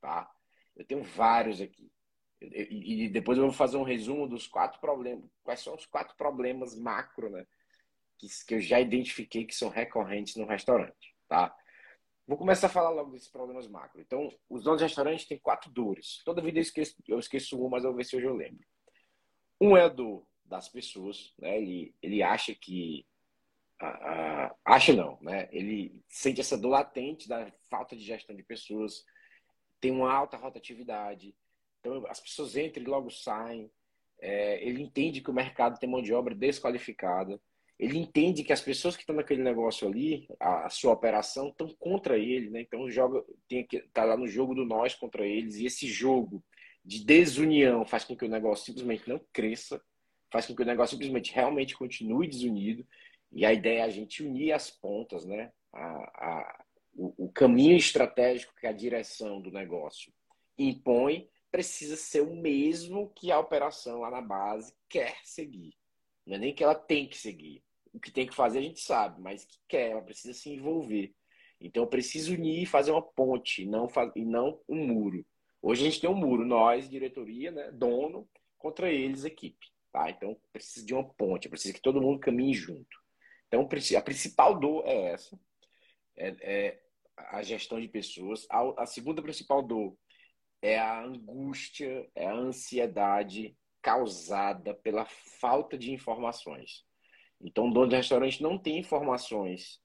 tá? 0.00 0.30
Eu 0.76 0.84
tenho 0.84 1.02
vários 1.02 1.60
aqui. 1.60 1.93
E, 2.40 3.08
depois 3.08 3.38
eu 3.38 3.44
vou 3.44 3.52
fazer 3.52 3.76
um 3.76 3.82
resumo 3.82 4.28
dos 4.28 4.46
quatro 4.46 4.80
problemas. 4.80 5.24
Quais 5.42 5.60
são 5.60 5.74
os 5.74 5.86
quatro 5.86 6.16
problemas 6.16 6.74
macro, 6.76 7.30
né? 7.30 7.46
Que, 8.18 8.28
que 8.46 8.54
eu 8.54 8.60
já 8.60 8.80
identifiquei 8.80 9.44
que 9.44 9.54
são 9.54 9.68
recorrentes 9.68 10.36
no 10.36 10.46
restaurante, 10.46 11.14
tá? 11.28 11.54
Vou 12.26 12.38
começar 12.38 12.68
a 12.68 12.70
falar 12.70 12.90
logo 12.90 13.10
desses 13.10 13.28
problemas 13.28 13.68
macro. 13.68 14.00
Então, 14.00 14.30
os 14.48 14.62
donos 14.62 14.78
de 14.78 14.84
restaurante 14.84 15.26
têm 15.26 15.38
quatro 15.38 15.70
dores. 15.70 16.22
Toda 16.24 16.40
vida 16.40 16.58
eu 16.58 16.62
esqueço, 16.62 16.96
eu 17.06 17.18
esqueço 17.18 17.62
um, 17.62 17.68
mas 17.68 17.84
eu 17.84 17.90
vou 17.90 17.98
ver 17.98 18.04
se 18.04 18.16
hoje 18.16 18.26
eu 18.26 18.34
lembro. 18.34 18.64
Um 19.60 19.76
é 19.76 19.82
a 19.82 19.88
dor 19.88 20.26
das 20.44 20.68
pessoas, 20.68 21.34
né? 21.38 21.58
Ele, 21.58 21.94
ele 22.02 22.22
acha 22.22 22.54
que 22.54 23.06
acha 24.64 24.92
não, 24.94 25.18
né? 25.20 25.48
Ele 25.52 26.02
sente 26.08 26.40
essa 26.40 26.56
dor 26.56 26.70
latente 26.70 27.28
da 27.28 27.50
falta 27.68 27.96
de 27.96 28.02
gestão 28.02 28.34
de 28.34 28.42
pessoas, 28.42 29.04
tem 29.80 29.90
uma 29.90 30.12
alta 30.12 30.36
rotatividade, 30.36 31.34
então 31.84 32.06
as 32.08 32.18
pessoas 32.18 32.56
entram 32.56 32.82
e 32.82 32.86
logo 32.86 33.10
saem. 33.10 33.70
É, 34.18 34.66
ele 34.66 34.82
entende 34.82 35.20
que 35.20 35.30
o 35.30 35.34
mercado 35.34 35.78
tem 35.78 35.88
mão 35.88 36.00
de 36.00 36.14
obra 36.14 36.34
desqualificada. 36.34 37.38
Ele 37.78 37.98
entende 37.98 38.42
que 38.42 38.52
as 38.52 38.62
pessoas 38.62 38.96
que 38.96 39.02
estão 39.02 39.16
naquele 39.16 39.42
negócio 39.42 39.86
ali, 39.86 40.26
a, 40.40 40.66
a 40.66 40.70
sua 40.70 40.92
operação, 40.92 41.48
estão 41.48 41.68
contra 41.78 42.16
ele, 42.16 42.48
né? 42.48 42.62
Então 42.62 42.88
joga, 42.90 43.22
tem 43.48 43.66
que 43.66 43.80
tá 43.92 44.04
lá 44.04 44.16
no 44.16 44.26
jogo 44.26 44.54
do 44.54 44.64
nós 44.64 44.94
contra 44.94 45.26
eles 45.26 45.56
e 45.56 45.66
esse 45.66 45.86
jogo 45.86 46.42
de 46.82 47.04
desunião 47.04 47.84
faz 47.84 48.04
com 48.04 48.16
que 48.16 48.24
o 48.24 48.28
negócio 48.28 48.64
simplesmente 48.64 49.08
não 49.08 49.20
cresça, 49.32 49.82
faz 50.30 50.46
com 50.46 50.54
que 50.54 50.62
o 50.62 50.66
negócio 50.66 50.94
simplesmente 50.94 51.32
realmente 51.34 51.76
continue 51.76 52.28
desunido 52.28 52.86
e 53.32 53.44
a 53.44 53.52
ideia 53.52 53.80
é 53.80 53.82
a 53.82 53.90
gente 53.90 54.22
unir 54.22 54.52
as 54.52 54.70
pontas, 54.70 55.26
né? 55.26 55.52
A, 55.72 55.80
a, 55.82 56.64
o, 56.94 57.26
o 57.26 57.32
caminho 57.32 57.76
estratégico 57.76 58.54
que 58.54 58.66
a 58.66 58.72
direção 58.72 59.40
do 59.40 59.50
negócio 59.50 60.12
impõe 60.56 61.28
precisa 61.54 61.94
ser 61.94 62.20
o 62.20 62.34
mesmo 62.34 63.12
que 63.14 63.30
a 63.30 63.38
operação 63.38 64.00
lá 64.00 64.10
na 64.10 64.20
base 64.20 64.74
quer 64.88 65.16
seguir. 65.22 65.72
Não 66.26 66.34
é 66.34 66.38
nem 66.38 66.52
que 66.52 66.64
ela 66.64 66.74
tem 66.74 67.06
que 67.06 67.16
seguir. 67.16 67.62
O 67.92 68.00
que 68.00 68.10
tem 68.10 68.26
que 68.26 68.34
fazer 68.34 68.58
a 68.58 68.62
gente 68.62 68.80
sabe, 68.80 69.22
mas 69.22 69.44
que 69.44 69.56
quer, 69.68 69.92
ela 69.92 70.02
precisa 70.02 70.34
se 70.34 70.50
envolver. 70.50 71.14
Então 71.60 71.84
eu 71.84 71.86
preciso 71.86 72.34
unir 72.34 72.64
e 72.64 72.66
fazer 72.66 72.90
uma 72.90 73.00
ponte, 73.00 73.64
não 73.66 73.88
e 74.16 74.24
não 74.24 74.60
um 74.68 74.84
muro. 74.84 75.24
Hoje 75.62 75.82
a 75.82 75.84
gente 75.88 76.00
tem 76.00 76.10
um 76.10 76.16
muro, 76.16 76.44
nós, 76.44 76.90
diretoria, 76.90 77.52
né, 77.52 77.70
dono, 77.70 78.28
contra 78.58 78.90
eles, 78.90 79.24
equipe. 79.24 79.68
Tá? 79.92 80.10
Então 80.10 80.36
precisa 80.52 80.84
de 80.84 80.92
uma 80.92 81.04
ponte, 81.04 81.48
precisa 81.48 81.72
que 81.72 81.80
todo 81.80 82.02
mundo 82.02 82.18
caminhe 82.18 82.52
junto. 82.52 82.98
Então, 83.46 83.62
a 83.96 84.02
principal 84.02 84.58
dor 84.58 84.82
é 84.88 85.12
essa, 85.12 85.38
é, 86.16 86.34
é 86.40 86.82
a 87.16 87.44
gestão 87.44 87.80
de 87.80 87.86
pessoas. 87.86 88.44
A, 88.50 88.82
a, 88.82 88.86
segunda 88.86 89.22
principal 89.22 89.62
dor 89.62 89.96
é 90.64 90.78
a 90.78 91.04
angústia, 91.04 92.08
é 92.14 92.26
a 92.26 92.32
ansiedade 92.32 93.54
causada 93.82 94.72
pela 94.72 95.04
falta 95.04 95.76
de 95.76 95.92
informações. 95.92 96.86
Então, 97.38 97.68
o 97.68 97.70
dono 97.70 97.88
do 97.88 97.96
restaurante 97.96 98.42
não 98.42 98.56
tem 98.56 98.78
informações 98.78 99.78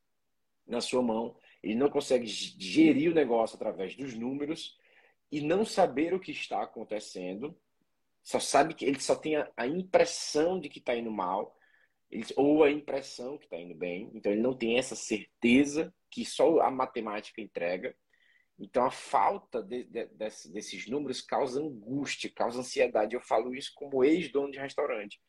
na 0.65 0.79
sua 0.79 1.01
mão, 1.01 1.35
ele 1.61 1.75
não 1.75 1.89
consegue 1.89 2.25
gerir 2.25 3.11
o 3.11 3.13
negócio 3.13 3.57
através 3.57 3.93
dos 3.93 4.13
números 4.13 4.77
e 5.29 5.41
não 5.41 5.65
saber 5.65 6.13
o 6.13 6.19
que 6.19 6.31
está 6.31 6.63
acontecendo. 6.63 7.53
Só 8.23 8.39
sabe 8.39 8.73
que 8.73 8.85
ele 8.85 9.01
só 9.01 9.17
tem 9.17 9.35
a, 9.35 9.67
impressão 9.67 10.61
de 10.61 10.69
que 10.69 10.79
está 10.79 10.95
indo 10.95 11.11
mal 11.11 11.57
ou 12.37 12.63
a 12.63 12.71
impressão 12.71 13.37
que 13.37 13.43
está 13.43 13.57
indo 13.57 13.75
bem. 13.75 14.09
Então 14.13 14.31
ele 14.31 14.41
não 14.41 14.53
tem 14.53 14.77
essa 14.77 14.95
certeza 14.95 15.93
que 16.09 16.23
só 16.23 16.61
a 16.61 16.71
matemática 16.71 17.41
entrega. 17.41 17.93
Então 18.60 18.86
a 18.86 18.91
falta 18.91 19.63
de, 19.63 19.86
de, 19.86 20.06
desse, 20.08 20.52
desses 20.52 20.88
números 20.88 21.22
causa 21.22 21.62
angústia, 21.62 22.32
causa 22.34 22.60
ansiedade. 22.60 23.15
Eu 23.15 23.22
falo 23.22 23.56
isso 23.56 23.72
como 23.74 24.04
ex-dono 24.04 24.52
de 24.52 24.60
restaurante. 24.60 25.19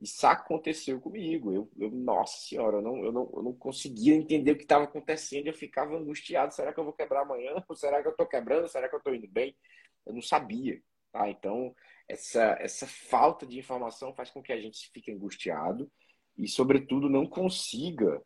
Isso 0.00 0.26
aconteceu 0.26 1.00
comigo. 1.00 1.52
Eu, 1.52 1.70
eu, 1.78 1.90
nossa 1.90 2.36
senhora, 2.46 2.76
eu 2.76 2.82
não, 2.82 3.04
eu, 3.04 3.12
não, 3.12 3.32
eu 3.34 3.42
não 3.42 3.54
conseguia 3.54 4.14
entender 4.14 4.52
o 4.52 4.56
que 4.56 4.64
estava 4.64 4.84
acontecendo. 4.84 5.46
Eu 5.46 5.54
ficava 5.54 5.96
angustiado. 5.96 6.52
Será 6.52 6.74
que 6.74 6.80
eu 6.80 6.84
vou 6.84 6.92
quebrar 6.92 7.22
amanhã? 7.22 7.54
Ou 7.66 7.74
será 7.74 8.02
que 8.02 8.08
eu 8.08 8.12
estou 8.12 8.26
quebrando? 8.26 8.68
Será 8.68 8.88
que 8.88 8.94
eu 8.94 8.98
estou 8.98 9.14
indo 9.14 9.28
bem? 9.28 9.56
Eu 10.04 10.12
não 10.12 10.22
sabia. 10.22 10.78
Tá? 11.10 11.28
Então, 11.30 11.74
essa, 12.06 12.56
essa 12.60 12.86
falta 12.86 13.46
de 13.46 13.58
informação 13.58 14.14
faz 14.14 14.30
com 14.30 14.42
que 14.42 14.52
a 14.52 14.60
gente 14.60 14.90
fique 14.90 15.10
angustiado 15.10 15.90
e, 16.36 16.46
sobretudo, 16.48 17.08
não 17.08 17.26
consiga 17.26 18.20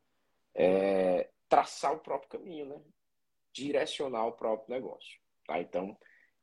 é, 0.54 1.28
traçar 1.48 1.92
o 1.92 2.00
próprio 2.00 2.30
caminho, 2.30 2.66
né? 2.66 2.80
Direcionar 3.52 4.26
o 4.26 4.32
próprio 4.32 4.74
negócio. 4.74 5.18
Tá? 5.46 5.60
Então, 5.60 5.96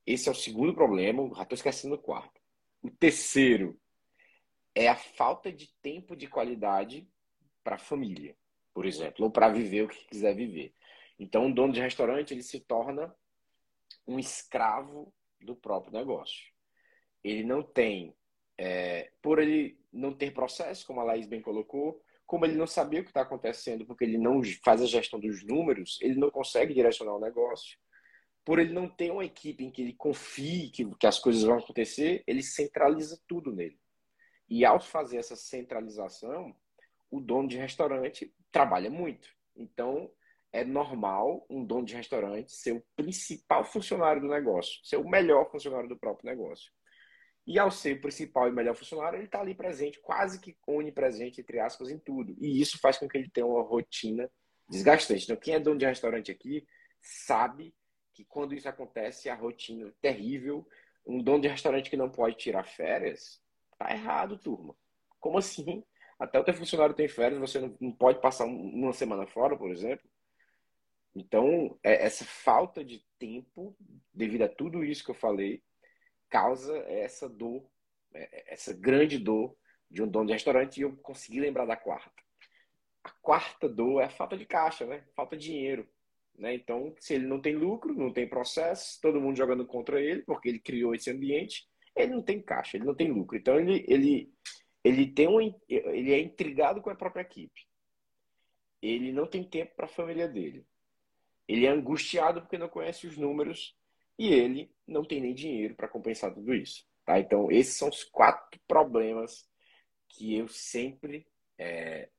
esse 0.06 0.30
é 0.30 0.32
o 0.32 0.36
segundo 0.36 0.74
problema, 0.74 1.28
já 1.36 1.44
estou 1.44 1.56
esquecendo 1.56 1.96
o 1.96 2.02
quarto. 2.02 2.40
O 2.82 2.92
terceiro 2.92 3.80
é 4.76 4.88
a 4.88 4.96
falta 4.96 5.52
de 5.52 5.74
tempo 5.82 6.16
de 6.16 6.28
qualidade 6.28 7.10
para 7.64 7.76
a 7.76 7.80
família, 7.80 8.38
por 8.74 8.86
exemplo, 8.86 9.26
ou 9.26 9.32
para 9.32 9.50
viver 9.50 9.84
o 9.84 9.88
que 9.88 10.06
quiser 10.06 10.36
viver. 10.36 10.74
Então, 11.18 11.46
um 11.46 11.52
dono 11.52 11.74
de 11.74 11.80
restaurante 11.80 12.34
ele 12.34 12.44
se 12.44 12.60
torna 12.60 13.16
um 14.06 14.20
escravo 14.20 15.14
do 15.42 15.56
próprio 15.56 15.94
negócio. 15.94 16.52
Ele 17.24 17.44
não 17.44 17.64
tem, 17.64 18.16
é, 18.58 19.12
por 19.22 19.40
ele 19.40 19.80
não 19.92 20.14
ter 20.14 20.32
processo, 20.32 20.86
como 20.86 21.00
a 21.00 21.04
Laís 21.04 21.26
bem 21.26 21.42
colocou, 21.42 22.04
como 22.26 22.46
ele 22.46 22.56
não 22.56 22.68
sabia 22.68 23.02
o 23.02 23.04
que 23.04 23.10
está 23.10 23.22
acontecendo, 23.22 23.86
porque 23.86 24.04
ele 24.04 24.18
não 24.18 24.42
faz 24.64 24.82
a 24.82 24.86
gestão 24.86 25.20
dos 25.20 25.44
números, 25.44 26.00
ele 26.02 26.16
não 26.16 26.32
consegue 26.32 26.74
direcionar 26.74 27.16
o 27.16 27.20
negócio. 27.20 27.78
Por 28.44 28.60
ele 28.60 28.74
não 28.74 28.88
ter 28.88 29.12
uma 29.12 29.26
equipe 29.26 29.64
em 29.64 29.72
que 29.72 29.82
ele 29.82 29.94
confie 29.94 30.70
que, 30.70 30.86
que 30.96 31.08
as 31.08 31.20
coisas 31.20 31.44
vão 31.44 31.58
acontecer, 31.58 32.24
ele 32.28 32.44
centraliza 32.44 33.20
tudo 33.28 33.52
nele. 33.52 33.80
E 34.48 34.64
ao 34.64 34.80
fazer 34.80 35.18
essa 35.18 35.36
centralização, 35.36 36.56
o 37.10 37.20
dono 37.20 37.48
de 37.48 37.58
restaurante 37.58 38.34
trabalha 38.52 38.90
muito. 38.90 39.28
Então, 39.56 40.12
é 40.52 40.64
normal 40.64 41.46
um 41.50 41.66
dono 41.66 41.86
de 41.86 41.96
restaurante 41.96 42.52
ser 42.52 42.74
o 42.74 42.84
principal 42.96 43.66
funcionário 43.66 44.22
do 44.22 44.28
negócio, 44.28 44.80
ser 44.84 44.98
o 44.98 45.10
melhor 45.10 45.50
funcionário 45.52 45.90
do 45.90 45.98
próprio 45.98 46.30
negócio. 46.30 46.72
E 47.46 47.60
ao 47.60 47.70
ser 47.70 47.98
o 47.98 48.02
principal 48.02 48.48
e 48.48 48.52
melhor 48.52 48.76
funcionário, 48.76 49.18
ele 49.18 49.26
está 49.26 49.40
ali 49.40 49.54
presente, 49.54 50.00
quase 50.00 50.40
que 50.40 50.58
onipresente, 50.66 51.42
entre 51.42 51.60
aspas, 51.60 51.90
em 51.90 52.00
tudo. 52.00 52.36
E 52.40 52.60
isso 52.60 52.80
faz 52.80 52.98
com 52.98 53.08
que 53.08 53.18
ele 53.18 53.30
tenha 53.30 53.46
uma 53.46 53.62
rotina 53.62 54.30
desgastante. 54.68 55.26
Então, 55.26 55.36
quem 55.36 55.54
é 55.54 55.60
dono 55.60 55.78
de 55.78 55.86
restaurante 55.86 56.32
aqui 56.32 56.66
sabe 57.02 57.74
que 58.14 58.26
quando 58.26 58.56
isso 58.56 58.68
acontece, 58.68 59.30
a 59.30 59.36
rotina 59.36 59.90
é 59.90 59.94
terrível. 60.02 60.68
Um 61.06 61.22
dono 61.22 61.42
de 61.42 61.48
restaurante 61.48 61.90
que 61.90 61.98
não 61.98 62.10
pode 62.10 62.36
tirar 62.38 62.64
férias, 62.64 63.40
tá 63.78 63.92
errado, 63.92 64.40
turma. 64.40 64.76
Como 65.20 65.38
assim? 65.38 65.84
Até 66.18 66.40
o 66.40 66.44
teu 66.44 66.54
funcionário 66.54 66.96
tem 66.96 67.08
férias, 67.08 67.40
você 67.40 67.60
não 67.80 67.92
pode 67.92 68.22
passar 68.22 68.46
uma 68.46 68.94
semana 68.94 69.28
fora, 69.28 69.56
por 69.56 69.70
exemplo. 69.70 70.10
Então, 71.14 71.78
é, 71.84 72.06
essa 72.06 72.26
falta 72.26 72.84
de 72.84 73.06
tempo, 73.20 73.76
devido 74.14 74.44
a 74.44 74.50
tudo 74.50 74.84
isso 74.84 75.04
que 75.04 75.12
eu 75.12 75.16
falei, 75.16 75.62
causa 76.30 76.78
essa 76.88 77.30
dor, 77.30 77.70
né, 78.12 78.28
essa 78.48 78.74
grande 78.74 79.18
dor 79.18 79.56
de 79.90 80.02
um 80.02 80.08
dono 80.08 80.28
de 80.28 80.34
restaurante 80.34 80.78
e 80.78 80.82
eu 80.82 80.96
consegui 80.98 81.40
lembrar 81.40 81.66
da 81.66 81.76
quarta. 81.76 82.12
A 83.04 83.10
quarta 83.22 83.70
dor 83.70 84.02
é 84.02 84.06
a 84.06 84.10
falta 84.10 84.38
de 84.38 84.46
caixa, 84.46 84.86
né? 84.86 85.06
Falta 85.16 85.38
de 85.38 85.46
dinheiro. 85.46 85.88
Né? 86.38 86.56
Então, 86.56 86.94
se 87.00 87.14
ele 87.14 87.28
não 87.28 87.40
tem 87.40 87.56
lucro, 87.56 87.94
não 87.94 88.12
tem 88.12 88.28
processo, 88.28 89.00
todo 89.02 89.22
mundo 89.22 89.38
jogando 89.38 89.66
contra 89.66 90.02
ele, 90.02 90.22
porque 90.24 90.50
ele 90.50 90.60
criou 90.60 90.94
esse 90.94 91.10
ambiente, 91.10 91.68
ele 91.96 92.14
não 92.14 92.22
tem 92.22 92.42
caixa, 92.42 92.78
ele 92.78 92.86
não 92.86 92.96
tem 92.96 93.12
lucro. 93.12 93.38
Então, 93.38 93.60
ele, 93.60 93.86
ele, 93.88 94.34
ele, 94.84 95.08
tem 95.12 95.28
um, 95.28 95.40
ele 95.70 96.14
é 96.14 96.20
intrigado 96.20 96.82
com 96.82 96.90
a 96.90 96.96
própria 96.96 97.22
equipe. 97.22 97.62
Ele 98.82 99.12
não 99.14 99.28
tem 99.28 99.44
tempo 99.44 99.76
para 99.76 99.86
a 99.86 99.90
família 99.90 100.28
dele. 100.28 100.66
Ele 101.48 101.66
é 101.66 101.70
angustiado 101.70 102.42
porque 102.42 102.58
não 102.58 102.68
conhece 102.68 103.08
os 103.08 103.18
números 103.18 103.78
e 104.18 104.34
ele 104.34 104.72
não 104.88 105.04
tem 105.04 105.22
nem 105.22 105.34
dinheiro 105.34 105.76
para 105.76 105.88
compensar 105.88 106.34
tudo 106.34 106.54
isso. 106.54 106.86
Tá? 107.06 107.20
Então, 107.20 107.52
esses 107.52 107.76
são 107.76 107.90
os 107.90 108.04
quatro 108.04 108.60
problemas 108.68 109.48
que 110.10 110.36
eu 110.36 110.48
sempre 110.48 111.28
é, 111.58 112.10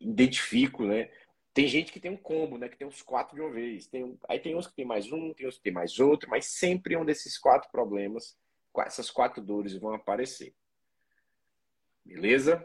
identifico, 0.00 0.84
né? 0.84 1.10
Tem 1.52 1.66
gente 1.66 1.92
que 1.92 2.00
tem 2.00 2.10
um 2.10 2.16
combo, 2.16 2.58
né? 2.58 2.68
Que 2.68 2.76
tem 2.76 2.86
os 2.86 3.02
quatro 3.02 3.34
de 3.34 3.40
uma 3.40 3.50
vez. 3.50 3.86
Tem, 3.86 4.18
aí 4.28 4.38
tem 4.38 4.54
uns 4.54 4.66
que 4.66 4.74
tem 4.74 4.84
mais 4.84 5.10
um, 5.10 5.32
tem 5.34 5.46
uns 5.46 5.56
que 5.56 5.62
tem 5.62 5.72
mais 5.72 5.98
outro, 5.98 6.28
mas 6.28 6.46
sempre 6.46 6.96
um 6.96 7.04
desses 7.04 7.38
quatro 7.38 7.70
problemas, 7.70 8.36
essas 8.78 9.10
quatro 9.10 9.42
dores 9.42 9.74
vão 9.74 9.94
aparecer. 9.94 10.54
Beleza? 12.04 12.64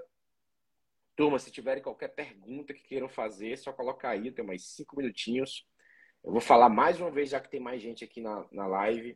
Turma, 1.16 1.40
se 1.40 1.52
tiverem 1.52 1.82
qualquer 1.82 2.10
pergunta 2.10 2.74
que 2.74 2.84
queiram 2.84 3.08
fazer, 3.08 3.54
é 3.54 3.58
só 3.58 3.72
colocar 3.72 4.10
aí, 4.10 4.32
tem 4.32 4.46
mais 4.46 4.66
cinco 4.68 4.98
minutinhos. 4.98 5.66
Eu 6.26 6.32
vou 6.32 6.42
falar 6.42 6.70
mais 6.70 7.00
uma 7.00 7.12
vez, 7.12 7.30
já 7.30 7.40
que 7.40 7.52
tem 7.52 7.60
mais 7.60 7.80
gente 7.80 8.04
aqui 8.04 8.20
na, 8.20 8.44
na 8.52 8.66
live. 8.66 9.16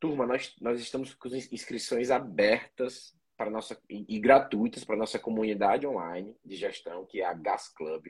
Turma, 0.00 0.26
nós, 0.26 0.52
nós 0.60 0.80
estamos 0.80 1.14
com 1.14 1.28
inscrições 1.28 2.10
abertas 2.10 3.16
para 3.36 3.48
nossa, 3.48 3.80
e, 3.88 4.04
e 4.08 4.18
gratuitas 4.18 4.84
para 4.84 4.96
nossa 4.96 5.20
comunidade 5.20 5.86
online 5.86 6.36
de 6.44 6.56
gestão, 6.56 7.06
que 7.06 7.20
é 7.20 7.24
a 7.24 7.32
Gas 7.32 7.68
Club. 7.68 8.08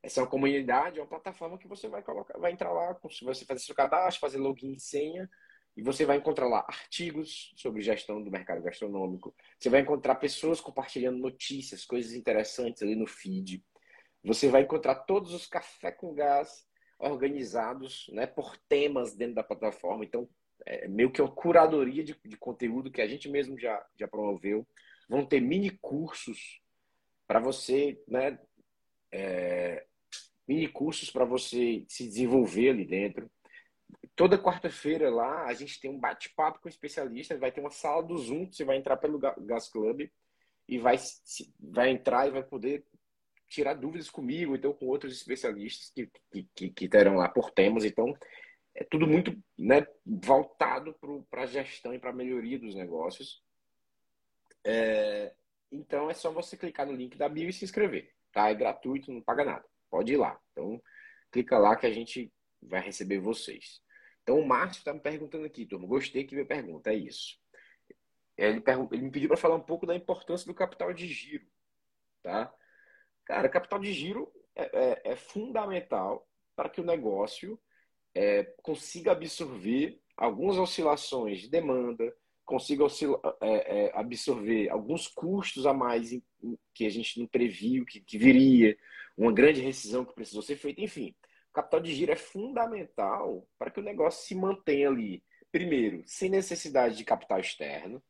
Essa 0.00 0.20
é 0.20 0.22
uma 0.22 0.30
comunidade, 0.30 1.00
é 1.00 1.02
uma 1.02 1.08
plataforma 1.08 1.58
que 1.58 1.66
você 1.66 1.88
vai 1.88 2.00
colocar, 2.00 2.38
vai 2.38 2.52
entrar 2.52 2.72
lá, 2.72 2.96
você 3.22 3.44
fazer 3.44 3.60
seu 3.60 3.74
cadastro, 3.74 4.20
fazer 4.20 4.38
login 4.38 4.74
e 4.74 4.80
senha, 4.80 5.28
e 5.76 5.82
você 5.82 6.04
vai 6.04 6.18
encontrar 6.18 6.46
lá 6.46 6.60
artigos 6.60 7.52
sobre 7.56 7.82
gestão 7.82 8.22
do 8.22 8.30
mercado 8.30 8.62
gastronômico. 8.62 9.34
Você 9.58 9.68
vai 9.68 9.80
encontrar 9.80 10.14
pessoas 10.14 10.60
compartilhando 10.60 11.18
notícias, 11.18 11.84
coisas 11.84 12.12
interessantes 12.12 12.82
ali 12.82 12.94
no 12.94 13.06
feed. 13.08 13.64
Você 14.22 14.48
vai 14.48 14.62
encontrar 14.62 14.94
todos 14.94 15.34
os 15.34 15.48
café 15.48 15.90
com 15.90 16.14
gás 16.14 16.67
organizados 16.98 18.08
né, 18.12 18.26
por 18.26 18.56
temas 18.68 19.14
dentro 19.14 19.36
da 19.36 19.42
plataforma. 19.42 20.04
Então, 20.04 20.28
é 20.66 20.88
meio 20.88 21.10
que 21.10 21.22
uma 21.22 21.30
curadoria 21.30 22.02
de, 22.02 22.18
de 22.24 22.36
conteúdo 22.36 22.90
que 22.90 23.00
a 23.00 23.06
gente 23.06 23.28
mesmo 23.28 23.58
já, 23.58 23.84
já 23.96 24.08
promoveu. 24.08 24.66
Vão 25.08 25.24
ter 25.24 25.40
mini 25.40 25.70
cursos 25.70 26.60
para 27.26 27.38
você 27.38 28.02
né, 28.08 28.38
é, 29.12 29.86
mini 30.46 30.66
cursos 30.66 31.10
para 31.10 31.24
você 31.24 31.84
se 31.88 32.06
desenvolver 32.06 32.70
ali 32.70 32.84
dentro. 32.84 33.30
Toda 34.16 34.42
quarta-feira 34.42 35.10
lá 35.10 35.46
a 35.46 35.54
gente 35.54 35.80
tem 35.80 35.90
um 35.90 35.98
bate-papo 35.98 36.60
com 36.60 36.68
especialistas, 36.68 37.38
vai 37.38 37.52
ter 37.52 37.60
uma 37.60 37.70
sala 37.70 38.02
do 38.02 38.16
Zoom, 38.16 38.50
você 38.50 38.64
vai 38.64 38.76
entrar 38.76 38.96
pelo 38.96 39.18
Gas 39.18 39.70
Club 39.70 40.08
e 40.66 40.78
vai, 40.78 40.96
vai 41.60 41.90
entrar 41.90 42.26
e 42.26 42.30
vai 42.32 42.42
poder 42.42 42.84
tirar 43.48 43.74
dúvidas 43.74 44.10
comigo, 44.10 44.54
então 44.54 44.72
com 44.72 44.86
outros 44.86 45.12
especialistas 45.14 45.90
que, 45.90 46.10
que, 46.54 46.70
que 46.70 46.88
terão 46.88 47.16
lá 47.16 47.28
por 47.28 47.50
temas. 47.50 47.84
Então, 47.84 48.14
é 48.74 48.84
tudo 48.84 49.06
muito 49.06 49.36
né, 49.58 49.86
voltado 50.06 50.94
para 51.30 51.42
a 51.42 51.46
gestão 51.46 51.92
e 51.94 51.98
para 51.98 52.10
a 52.10 52.14
melhoria 52.14 52.58
dos 52.58 52.74
negócios. 52.74 53.42
É, 54.64 55.34
então, 55.72 56.10
é 56.10 56.14
só 56.14 56.30
você 56.30 56.56
clicar 56.56 56.86
no 56.86 56.92
link 56.92 57.16
da 57.16 57.28
bio 57.28 57.48
e 57.48 57.52
se 57.52 57.64
inscrever. 57.64 58.14
Tá? 58.32 58.50
É 58.50 58.54
gratuito, 58.54 59.12
não 59.12 59.20
paga 59.20 59.44
nada. 59.44 59.64
Pode 59.90 60.12
ir 60.12 60.16
lá. 60.16 60.38
Então, 60.52 60.80
clica 61.30 61.58
lá 61.58 61.74
que 61.74 61.86
a 61.86 61.92
gente 61.92 62.32
vai 62.62 62.80
receber 62.80 63.18
vocês. 63.18 63.80
Então, 64.22 64.38
o 64.38 64.46
Márcio 64.46 64.80
está 64.80 64.92
me 64.92 65.00
perguntando 65.00 65.46
aqui, 65.46 65.66
turma. 65.66 65.86
Gostei 65.86 66.24
que 66.24 66.36
me 66.36 66.44
pergunta, 66.44 66.90
é 66.90 66.94
isso. 66.94 67.38
Ele, 68.36 68.62
ele 68.92 69.02
me 69.02 69.10
pediu 69.10 69.28
para 69.28 69.36
falar 69.36 69.56
um 69.56 69.62
pouco 69.62 69.86
da 69.86 69.96
importância 69.96 70.46
do 70.46 70.54
capital 70.54 70.92
de 70.92 71.08
giro. 71.08 71.46
Tá? 72.22 72.52
Cara, 73.28 73.46
capital 73.46 73.78
de 73.78 73.92
giro 73.92 74.32
é, 74.56 74.62
é, 74.72 75.12
é 75.12 75.16
fundamental 75.16 76.26
para 76.56 76.70
que 76.70 76.80
o 76.80 76.84
negócio 76.84 77.60
é, 78.14 78.42
consiga 78.62 79.12
absorver 79.12 80.00
algumas 80.16 80.56
oscilações 80.56 81.42
de 81.42 81.50
demanda, 81.50 82.10
consiga 82.46 82.86
é, 83.42 83.84
é, 83.84 83.92
absorver 83.94 84.70
alguns 84.70 85.06
custos 85.08 85.66
a 85.66 85.74
mais 85.74 86.18
que 86.72 86.86
a 86.86 86.88
gente 86.88 87.20
não 87.20 87.26
previu 87.26 87.84
que, 87.84 88.00
que, 88.00 88.16
viria, 88.16 88.74
uma 89.14 89.30
grande 89.30 89.60
rescisão 89.60 90.06
que 90.06 90.14
precisou 90.14 90.40
ser 90.40 90.56
feita, 90.56 90.80
enfim. 90.80 91.14
Capital 91.52 91.80
de 91.80 91.94
giro 91.94 92.12
é 92.12 92.16
fundamental 92.16 93.46
para 93.58 93.70
que 93.70 93.78
o 93.78 93.84
negócio 93.84 94.26
se 94.26 94.34
mantenha 94.34 94.88
ali, 94.88 95.22
primeiro, 95.52 96.02
sem 96.06 96.30
necessidade 96.30 96.96
de 96.96 97.04
capital 97.04 97.40
externo, 97.40 98.02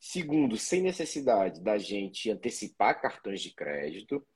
segundo, 0.00 0.56
sem 0.56 0.80
necessidade 0.80 1.60
da 1.60 1.76
gente 1.76 2.30
antecipar 2.30 2.98
cartões 3.02 3.42
de 3.42 3.52
crédito, 3.52 4.26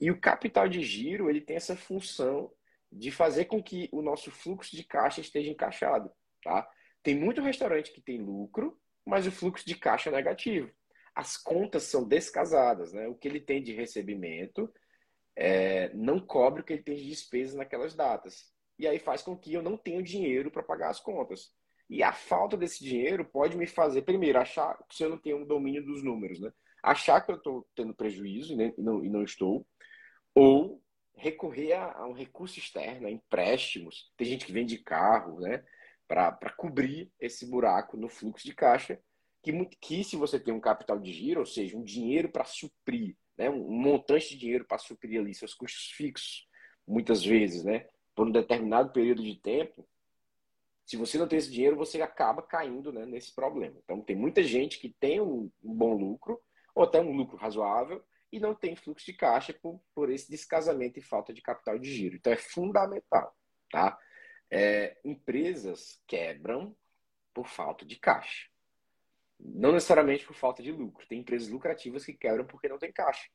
e 0.00 0.10
o 0.10 0.20
capital 0.20 0.68
de 0.68 0.82
giro 0.82 1.28
ele 1.28 1.40
tem 1.40 1.56
essa 1.56 1.76
função 1.76 2.50
de 2.90 3.10
fazer 3.10 3.44
com 3.44 3.62
que 3.62 3.88
o 3.92 4.02
nosso 4.02 4.30
fluxo 4.30 4.74
de 4.74 4.82
caixa 4.82 5.20
esteja 5.20 5.50
encaixado, 5.50 6.10
tá? 6.42 6.68
Tem 7.02 7.14
muito 7.14 7.40
restaurante 7.40 7.92
que 7.92 8.00
tem 8.00 8.20
lucro, 8.20 8.78
mas 9.06 9.26
o 9.26 9.32
fluxo 9.32 9.66
de 9.66 9.76
caixa 9.76 10.10
é 10.10 10.12
negativo. 10.12 10.70
As 11.14 11.36
contas 11.36 11.84
são 11.84 12.06
descasadas, 12.06 12.92
né? 12.92 13.06
O 13.08 13.14
que 13.14 13.28
ele 13.28 13.40
tem 13.40 13.62
de 13.62 13.72
recebimento 13.72 14.72
é, 15.36 15.92
não 15.94 16.18
cobre 16.18 16.62
o 16.62 16.64
que 16.64 16.72
ele 16.72 16.82
tem 16.82 16.96
de 16.96 17.08
despesas 17.08 17.54
naquelas 17.54 17.94
datas. 17.94 18.52
E 18.78 18.86
aí 18.86 18.98
faz 18.98 19.22
com 19.22 19.36
que 19.36 19.52
eu 19.52 19.62
não 19.62 19.76
tenha 19.76 20.02
dinheiro 20.02 20.50
para 20.50 20.62
pagar 20.62 20.90
as 20.90 21.00
contas. 21.00 21.52
E 21.88 22.02
a 22.02 22.12
falta 22.12 22.56
desse 22.56 22.82
dinheiro 22.84 23.24
pode 23.24 23.56
me 23.56 23.66
fazer, 23.66 24.02
primeiro, 24.02 24.38
achar 24.38 24.78
que 24.88 25.04
eu 25.04 25.10
não 25.10 25.18
tenho 25.18 25.38
um 25.38 25.46
domínio 25.46 25.84
dos 25.84 26.02
números, 26.02 26.40
né? 26.40 26.50
Achar 26.82 27.20
que 27.20 27.30
eu 27.30 27.36
estou 27.36 27.68
tendo 27.74 27.94
prejuízo 27.94 28.54
e 28.54 28.74
não, 28.78 29.04
e 29.04 29.10
não 29.10 29.22
estou, 29.22 29.66
ou 30.34 30.82
recorrer 31.16 31.72
a, 31.72 31.92
a, 31.92 32.06
um 32.06 32.12
recurso 32.12 32.58
externo, 32.58 33.06
a 33.06 33.10
empréstimos. 33.10 34.12
Tem 34.16 34.26
gente 34.26 34.46
que 34.46 34.52
vende 34.52 34.78
carro, 34.78 35.40
né? 35.40 35.62
Para 36.08 36.50
cobrir 36.56 37.12
esse 37.20 37.46
buraco 37.46 37.96
no 37.96 38.08
fluxo 38.08 38.44
de 38.44 38.54
caixa, 38.54 39.00
que, 39.42 39.52
que 39.80 40.02
se 40.02 40.16
você 40.16 40.40
tem 40.40 40.52
um 40.52 40.60
capital 40.60 40.98
de 40.98 41.12
giro, 41.12 41.40
ou 41.40 41.46
seja, 41.46 41.76
um 41.76 41.84
dinheiro 41.84 42.28
para 42.28 42.44
suprir, 42.44 43.16
né? 43.38 43.48
um 43.48 43.70
montante 43.70 44.30
de 44.30 44.36
dinheiro 44.36 44.64
para 44.64 44.78
suprir 44.78 45.20
ali 45.20 45.32
seus 45.34 45.54
custos 45.54 45.92
fixos, 45.92 46.48
muitas 46.86 47.24
vezes, 47.24 47.64
né? 47.64 47.86
Por 48.14 48.26
um 48.26 48.32
determinado 48.32 48.92
período 48.92 49.22
de 49.22 49.36
tempo, 49.36 49.88
se 50.84 50.96
você 50.96 51.16
não 51.16 51.28
tem 51.28 51.38
esse 51.38 51.50
dinheiro, 51.50 51.76
você 51.76 52.02
acaba 52.02 52.42
caindo 52.42 52.92
né, 52.92 53.06
nesse 53.06 53.32
problema. 53.32 53.76
Então, 53.84 54.00
tem 54.00 54.16
muita 54.16 54.42
gente 54.42 54.80
que 54.80 54.88
tem 54.88 55.20
um, 55.20 55.48
um 55.62 55.72
bom 55.72 55.94
lucro, 55.94 56.40
ou 56.74 56.82
até 56.82 57.00
um 57.00 57.12
lucro 57.12 57.36
razoável, 57.36 58.02
e 58.32 58.38
não 58.38 58.54
tem 58.54 58.76
fluxo 58.76 59.06
de 59.06 59.12
caixa 59.12 59.52
por, 59.52 59.80
por 59.94 60.10
esse 60.10 60.30
descasamento 60.30 60.98
e 60.98 61.02
falta 61.02 61.32
de 61.32 61.42
capital 61.42 61.78
de 61.78 61.92
giro. 61.92 62.16
Então 62.16 62.32
é 62.32 62.36
fundamental, 62.36 63.36
tá? 63.70 63.98
É, 64.50 64.98
empresas 65.04 66.02
quebram 66.06 66.76
por 67.32 67.48
falta 67.48 67.84
de 67.84 67.96
caixa. 67.96 68.48
Não 69.38 69.72
necessariamente 69.72 70.26
por 70.26 70.34
falta 70.34 70.62
de 70.62 70.70
lucro. 70.70 71.06
Tem 71.06 71.20
empresas 71.20 71.48
lucrativas 71.48 72.04
que 72.04 72.12
quebram 72.12 72.44
porque 72.44 72.68
não 72.68 72.78
tem 72.78 72.92
caixa. 72.92 73.28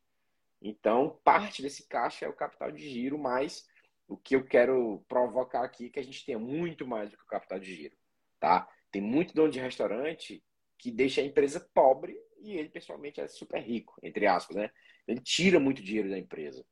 Então, 0.61 1.19
parte 1.23 1.61
desse 1.61 1.87
caixa 1.87 2.25
é 2.25 2.29
o 2.29 2.33
capital 2.33 2.71
de 2.71 2.87
giro, 2.87 3.17
mas 3.17 3.67
o 4.07 4.17
que 4.17 4.35
eu 4.35 4.45
quero 4.45 5.03
provocar 5.07 5.63
aqui 5.63 5.87
é 5.87 5.89
que 5.89 5.99
a 5.99 6.03
gente 6.03 6.25
tenha 6.25 6.39
muito 6.39 6.87
mais 6.87 7.09
do 7.09 7.17
que 7.17 7.23
o 7.23 7.27
capital 7.27 7.59
de 7.59 7.73
giro, 7.73 7.95
tá? 8.39 8.67
Tem 8.91 9.01
muito 9.01 9.33
dono 9.33 9.51
de 9.51 9.59
restaurante 9.59 10.43
que 10.77 10.91
deixa 10.91 11.21
a 11.21 11.23
empresa 11.23 11.59
pobre 11.73 12.15
e 12.39 12.53
ele 12.53 12.69
pessoalmente 12.69 13.19
é 13.19 13.27
super 13.27 13.59
rico, 13.61 13.97
entre 14.03 14.27
aspas, 14.27 14.55
né? 14.55 14.71
Ele 15.07 15.19
tira 15.21 15.59
muito 15.59 15.83
dinheiro 15.83 16.09
da 16.09 16.17
empresa. 16.17 16.65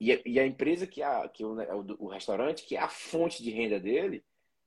E 0.00 0.12
a, 0.12 0.20
e 0.24 0.40
a 0.40 0.46
empresa 0.46 0.86
que, 0.86 1.02
a, 1.02 1.28
que 1.28 1.44
o, 1.44 1.54
o, 1.54 2.06
o, 2.06 2.08
restaurante, 2.08 2.64
que 2.64 2.76
é 2.76 2.80
a 2.80 2.88
fonte 2.88 3.42
de 3.42 3.50
renda 3.50 3.78
dele, 3.78 4.24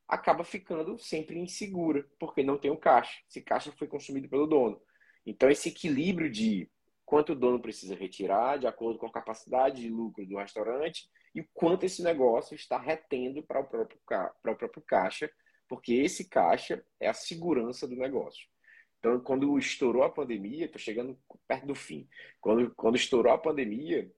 acaba 0.07 0.43
ficando 0.43 0.97
sempre 0.99 1.39
insegura, 1.39 2.05
porque 2.19 2.43
não 2.43 2.57
tem 2.57 2.69
o 2.69 2.77
caixa. 2.77 3.19
Esse 3.27 3.41
caixa 3.41 3.71
foi 3.71 3.87
consumido 3.87 4.29
pelo 4.29 4.45
dono. 4.45 4.81
Então, 5.25 5.49
esse 5.49 5.69
equilíbrio 5.69 6.29
de 6.29 6.69
quanto 7.05 7.33
o 7.33 7.35
dono 7.35 7.59
precisa 7.59 7.95
retirar, 7.95 8.57
de 8.57 8.67
acordo 8.67 8.99
com 8.99 9.07
a 9.07 9.11
capacidade 9.11 9.81
de 9.81 9.89
lucro 9.89 10.25
do 10.25 10.37
restaurante, 10.37 11.09
e 11.33 11.43
quanto 11.53 11.85
esse 11.85 12.03
negócio 12.03 12.53
está 12.53 12.77
retendo 12.77 13.41
para 13.41 13.59
o 13.59 13.65
próprio, 13.65 13.99
para 14.05 14.51
o 14.51 14.55
próprio 14.55 14.83
caixa, 14.85 15.31
porque 15.67 15.93
esse 15.93 16.29
caixa 16.29 16.85
é 16.99 17.07
a 17.07 17.13
segurança 17.13 17.87
do 17.87 17.95
negócio. 17.95 18.47
Então, 19.03 19.19
quando 19.19 19.59
estourou 19.59 20.01
a 20.01 20.09
pandemia, 20.09 20.63
estou 20.63 20.79
chegando 20.79 21.19
perto 21.45 21.67
do 21.67 21.75
fim. 21.75 22.07
Quando, 22.39 22.73
quando 22.73 22.95
estourou 22.95 23.33
a 23.33 23.37
pandemia, 23.37 24.09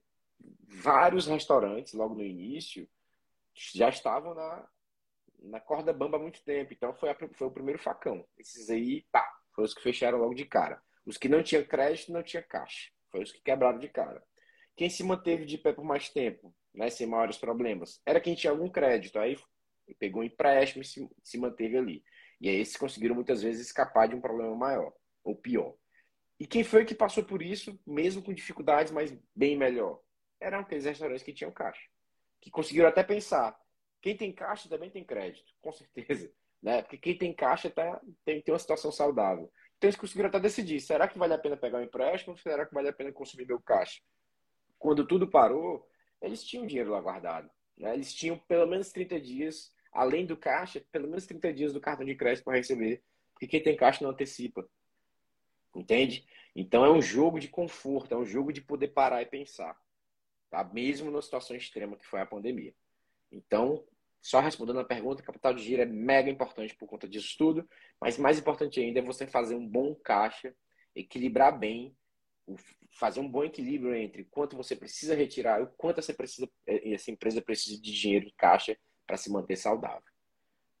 vários 0.68 1.26
restaurantes, 1.26 1.92
logo 1.92 2.14
no 2.14 2.22
início, 2.22 2.88
já 3.74 3.88
estavam 3.88 4.32
na, 4.32 4.68
na 5.40 5.58
corda 5.58 5.92
bamba 5.92 6.18
há 6.18 6.20
muito 6.20 6.40
tempo. 6.44 6.72
Então, 6.72 6.94
foi, 6.94 7.10
a, 7.10 7.16
foi 7.16 7.48
o 7.48 7.50
primeiro 7.50 7.80
facão. 7.80 8.24
Esses 8.38 8.70
aí, 8.70 9.04
pá, 9.10 9.28
foi 9.56 9.64
os 9.64 9.74
que 9.74 9.82
fecharam 9.82 10.18
logo 10.18 10.34
de 10.34 10.44
cara. 10.44 10.80
Os 11.04 11.16
que 11.16 11.28
não 11.28 11.42
tinham 11.42 11.64
crédito, 11.64 12.12
não 12.12 12.22
tinha 12.22 12.42
caixa. 12.44 12.92
Foi 13.10 13.24
os 13.24 13.32
que 13.32 13.42
quebraram 13.42 13.80
de 13.80 13.88
cara. 13.88 14.22
Quem 14.76 14.88
se 14.88 15.02
manteve 15.02 15.44
de 15.44 15.58
pé 15.58 15.72
por 15.72 15.84
mais 15.84 16.10
tempo, 16.10 16.54
né, 16.72 16.90
sem 16.90 17.08
maiores 17.08 17.38
problemas, 17.38 18.00
era 18.06 18.20
quem 18.20 18.36
tinha 18.36 18.52
algum 18.52 18.70
crédito. 18.70 19.18
Aí 19.18 19.36
pegou 19.98 20.22
um 20.22 20.24
empréstimo 20.24 20.82
e 20.82 20.86
se, 20.86 21.10
se 21.24 21.38
manteve 21.38 21.76
ali. 21.76 22.04
E 22.40 22.48
aí 22.48 22.56
eles 22.56 22.76
conseguiram 22.76 23.14
muitas 23.14 23.42
vezes 23.42 23.66
escapar 23.66 24.08
de 24.08 24.14
um 24.14 24.20
problema 24.20 24.54
maior, 24.54 24.92
ou 25.24 25.34
pior. 25.34 25.74
E 26.38 26.46
quem 26.46 26.62
foi 26.62 26.84
que 26.84 26.94
passou 26.94 27.24
por 27.24 27.40
isso, 27.40 27.78
mesmo 27.86 28.22
com 28.22 28.32
dificuldades, 28.32 28.92
mas 28.92 29.16
bem 29.34 29.56
melhor? 29.56 30.00
Eram 30.38 30.60
aqueles 30.60 30.84
restaurantes 30.84 31.22
que 31.22 31.32
tinham 31.32 31.50
caixa. 31.50 31.88
Que 32.40 32.50
conseguiram 32.50 32.88
até 32.88 33.02
pensar, 33.02 33.58
quem 34.02 34.16
tem 34.16 34.32
caixa 34.32 34.68
também 34.68 34.90
tem 34.90 35.04
crédito, 35.04 35.52
com 35.60 35.72
certeza. 35.72 36.30
Né? 36.62 36.82
Porque 36.82 36.96
quem 36.96 37.16
tem 37.16 37.34
caixa 37.34 37.70
tá, 37.70 38.00
tem, 38.24 38.40
tem 38.40 38.52
uma 38.52 38.58
situação 38.58 38.90
saudável. 38.90 39.52
Então 39.76 39.88
eles 39.88 40.00
conseguiram 40.00 40.30
até 40.30 40.40
decidir, 40.40 40.80
será 40.80 41.06
que 41.06 41.18
vale 41.18 41.34
a 41.34 41.38
pena 41.38 41.56
pegar 41.56 41.78
um 41.78 41.82
empréstimo 41.82 42.32
ou 42.32 42.38
será 42.38 42.66
que 42.66 42.74
vale 42.74 42.88
a 42.88 42.92
pena 42.92 43.12
consumir 43.12 43.46
meu 43.46 43.60
caixa? 43.60 44.00
Quando 44.78 45.06
tudo 45.06 45.30
parou, 45.30 45.86
eles 46.20 46.42
tinham 46.42 46.66
dinheiro 46.66 46.90
lá 46.90 47.00
guardado. 47.00 47.48
Né? 47.76 47.94
Eles 47.94 48.12
tinham 48.12 48.38
pelo 48.48 48.66
menos 48.66 48.90
30 48.90 49.20
dias 49.20 49.70
além 49.96 50.26
do 50.26 50.36
caixa, 50.36 50.84
pelo 50.92 51.08
menos 51.08 51.26
30 51.26 51.52
dias 51.52 51.72
do 51.72 51.80
cartão 51.80 52.04
de 52.04 52.14
crédito 52.14 52.44
para 52.44 52.56
receber. 52.56 53.02
Porque 53.32 53.46
quem 53.46 53.62
tem 53.62 53.76
caixa 53.76 54.04
não 54.04 54.10
antecipa. 54.10 54.68
Entende? 55.74 56.26
Então 56.54 56.84
é 56.84 56.90
um 56.90 57.00
jogo 57.00 57.40
de 57.40 57.48
conforto, 57.48 58.12
é 58.12 58.16
um 58.16 58.24
jogo 58.24 58.52
de 58.52 58.60
poder 58.60 58.88
parar 58.88 59.22
e 59.22 59.26
pensar. 59.26 59.76
Tá? 60.50 60.62
Mesmo 60.64 61.10
numa 61.10 61.22
situação 61.22 61.56
extrema 61.56 61.96
que 61.96 62.06
foi 62.06 62.20
a 62.20 62.26
pandemia. 62.26 62.74
Então, 63.32 63.84
só 64.20 64.40
respondendo 64.40 64.80
a 64.80 64.84
pergunta, 64.84 65.22
capital 65.22 65.54
de 65.54 65.62
giro 65.62 65.82
é 65.82 65.86
mega 65.86 66.30
importante 66.30 66.74
por 66.76 66.86
conta 66.86 67.08
disso 67.08 67.34
tudo, 67.38 67.68
mas 68.00 68.18
mais 68.18 68.38
importante 68.38 68.80
ainda 68.80 68.98
é 69.00 69.02
você 69.02 69.26
fazer 69.26 69.54
um 69.54 69.66
bom 69.66 69.94
caixa, 69.94 70.54
equilibrar 70.94 71.58
bem, 71.58 71.96
fazer 72.92 73.20
um 73.20 73.28
bom 73.28 73.44
equilíbrio 73.44 73.94
entre 73.94 74.24
quanto 74.24 74.56
você 74.56 74.76
precisa 74.76 75.14
retirar 75.14 75.62
e 75.62 75.66
quanto 75.76 75.98
essa, 75.98 76.14
precisa, 76.14 76.48
essa 76.66 77.10
empresa 77.10 77.42
precisa 77.42 77.80
de 77.80 77.92
dinheiro 77.92 78.26
em 78.26 78.34
caixa 78.36 78.78
para 79.06 79.16
se 79.16 79.30
manter 79.30 79.56
saudável. 79.56 80.02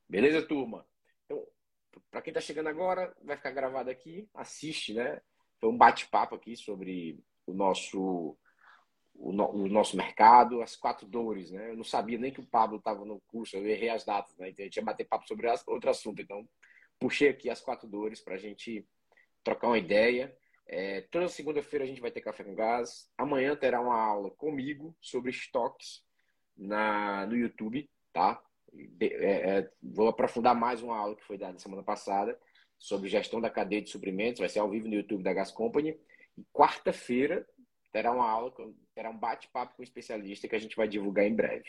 Beleza, 0.08 0.46
turma? 0.46 0.86
Então, 1.24 1.46
para 2.10 2.22
quem 2.22 2.30
está 2.30 2.40
chegando 2.40 2.68
agora, 2.68 3.14
vai 3.22 3.36
ficar 3.36 3.50
gravado 3.50 3.90
aqui, 3.90 4.28
assiste, 4.34 4.94
né? 4.94 5.20
Foi 5.58 5.70
um 5.70 5.76
bate-papo 5.76 6.34
aqui 6.34 6.56
sobre 6.56 7.18
o 7.46 7.54
nosso 7.54 8.36
o, 9.18 9.32
no, 9.32 9.50
o, 9.50 9.68
nosso 9.68 9.96
mercado, 9.96 10.60
as 10.60 10.76
quatro 10.76 11.06
dores, 11.06 11.50
né? 11.50 11.70
Eu 11.70 11.76
não 11.76 11.84
sabia 11.84 12.18
nem 12.18 12.32
que 12.32 12.40
o 12.40 12.46
Pablo 12.46 12.78
estava 12.78 13.04
no 13.04 13.20
curso, 13.28 13.56
eu 13.56 13.66
errei 13.66 13.88
as 13.88 14.04
datas, 14.04 14.36
né? 14.36 14.50
Então 14.50 14.62
a 14.62 14.66
gente 14.66 14.76
ia 14.76 14.84
bater 14.84 15.06
papo 15.06 15.26
sobre 15.26 15.48
as, 15.48 15.66
outro 15.66 15.90
assunto. 15.90 16.20
Então, 16.20 16.46
puxei 16.98 17.28
aqui 17.28 17.48
as 17.48 17.60
quatro 17.60 17.88
dores 17.88 18.20
para 18.20 18.34
a 18.34 18.38
gente 18.38 18.86
trocar 19.42 19.68
uma 19.68 19.78
ideia. 19.78 20.36
É, 20.66 21.02
toda 21.02 21.28
segunda-feira 21.28 21.84
a 21.84 21.88
gente 21.88 22.00
vai 22.00 22.10
ter 22.10 22.20
café 22.20 22.44
com 22.44 22.54
gás. 22.54 23.10
Amanhã 23.16 23.56
terá 23.56 23.80
uma 23.80 23.98
aula 23.98 24.30
comigo 24.32 24.94
sobre 25.00 25.30
estoques 25.30 26.04
na, 26.56 27.26
no 27.26 27.36
YouTube, 27.36 27.88
tá? 28.16 28.42
É, 28.98 29.58
é, 29.58 29.70
vou 29.82 30.08
aprofundar 30.08 30.54
mais 30.54 30.82
uma 30.82 30.96
aula 30.96 31.14
que 31.14 31.24
foi 31.24 31.36
dada 31.36 31.58
semana 31.58 31.82
passada 31.82 32.38
sobre 32.78 33.10
gestão 33.10 33.42
da 33.42 33.50
cadeia 33.50 33.82
de 33.82 33.90
suprimentos. 33.90 34.40
Vai 34.40 34.48
ser 34.48 34.60
ao 34.60 34.70
vivo 34.70 34.88
no 34.88 34.94
YouTube 34.94 35.22
da 35.22 35.34
Gas 35.34 35.52
Company. 35.52 35.94
E 36.38 36.42
quarta-feira 36.50 37.46
terá 37.92 38.10
uma 38.10 38.26
aula, 38.26 38.54
terá 38.94 39.10
um 39.10 39.18
bate-papo 39.18 39.76
com 39.76 39.82
um 39.82 39.84
especialista 39.84 40.48
que 40.48 40.56
a 40.56 40.58
gente 40.58 40.74
vai 40.74 40.88
divulgar 40.88 41.26
em 41.26 41.34
breve. 41.34 41.68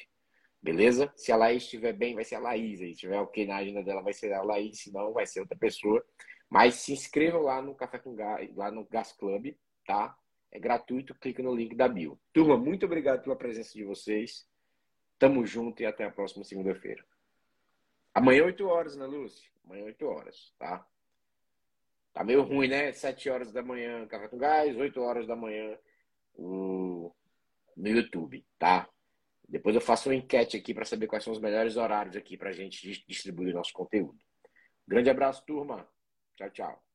Beleza? 0.63 1.12
Se 1.17 1.33
a 1.33 1.36
Laís 1.36 1.63
estiver 1.63 1.91
bem, 1.91 2.15
vai 2.15 2.23
ser 2.23 2.36
a 2.36 2.39
Laís. 2.39 2.79
Se 2.79 2.93
tiver 2.93 3.19
ok 3.19 3.45
na 3.45 3.57
agenda 3.57 3.83
dela, 3.83 4.01
vai 4.01 4.13
ser 4.13 4.31
a 4.31 4.41
Laís. 4.41 4.79
Se 4.79 4.93
não, 4.93 5.12
vai 5.12 5.25
ser 5.25 5.41
outra 5.41 5.57
pessoa. 5.57 6.01
Mas 6.49 6.75
se 6.75 6.93
inscrevam 6.93 7.41
lá 7.41 7.62
no 7.62 7.75
Café 7.75 7.99
com 7.99 8.15
Gás, 8.15 8.55
lá 8.55 8.71
no 8.71 8.86
Gas 8.86 9.12
Club, 9.12 9.53
tá? 9.86 10.15
É 10.49 10.60
gratuito, 10.60 11.13
clica 11.15 11.43
no 11.43 11.53
link 11.53 11.75
da 11.75 11.89
bio. 11.89 12.17
Turma, 12.31 12.57
muito 12.57 12.86
obrigado 12.86 13.21
pela 13.21 13.36
presença 13.36 13.73
de 13.73 13.83
vocês. 13.83 14.47
Tamo 15.19 15.45
junto 15.45 15.82
e 15.82 15.86
até 15.86 16.03
a 16.06 16.12
próxima 16.12 16.43
segunda-feira. 16.43 17.03
Amanhã, 18.13 18.45
8 18.45 18.67
horas, 18.67 18.95
né, 18.95 19.06
Lúcia? 19.06 19.49
Amanhã, 19.65 19.86
8 19.86 20.06
horas, 20.06 20.53
tá? 20.58 20.86
Tá 22.13 22.23
meio 22.23 22.41
ruim, 22.41 22.67
né? 22.67 22.91
7 22.91 23.30
horas 23.30 23.51
da 23.51 23.62
manhã, 23.62 24.08
Café 24.08 24.27
com 24.27 24.38
Gás, 24.38 24.75
8 24.75 25.01
horas 25.01 25.27
da 25.27 25.36
manhã 25.36 25.77
no, 26.38 27.15
no 27.75 27.88
YouTube, 27.88 28.45
tá? 28.58 28.89
Depois 29.47 29.75
eu 29.75 29.82
faço 29.82 30.10
uma 30.10 30.15
enquete 30.15 30.58
aqui 30.58 30.73
para 30.73 30.84
saber 30.84 31.08
quais 31.08 31.23
são 31.23 31.32
os 31.32 31.39
melhores 31.39 31.77
horários 31.77 32.15
aqui 32.15 32.36
para 32.36 32.49
a 32.49 32.53
gente 32.53 33.06
distribuir 33.08 33.53
nosso 33.53 33.71
conteúdo. 33.71 34.17
Grande 34.88 35.10
abraço, 35.10 35.45
turma. 35.45 35.88
Tchau, 36.36 36.49
tchau. 36.49 36.87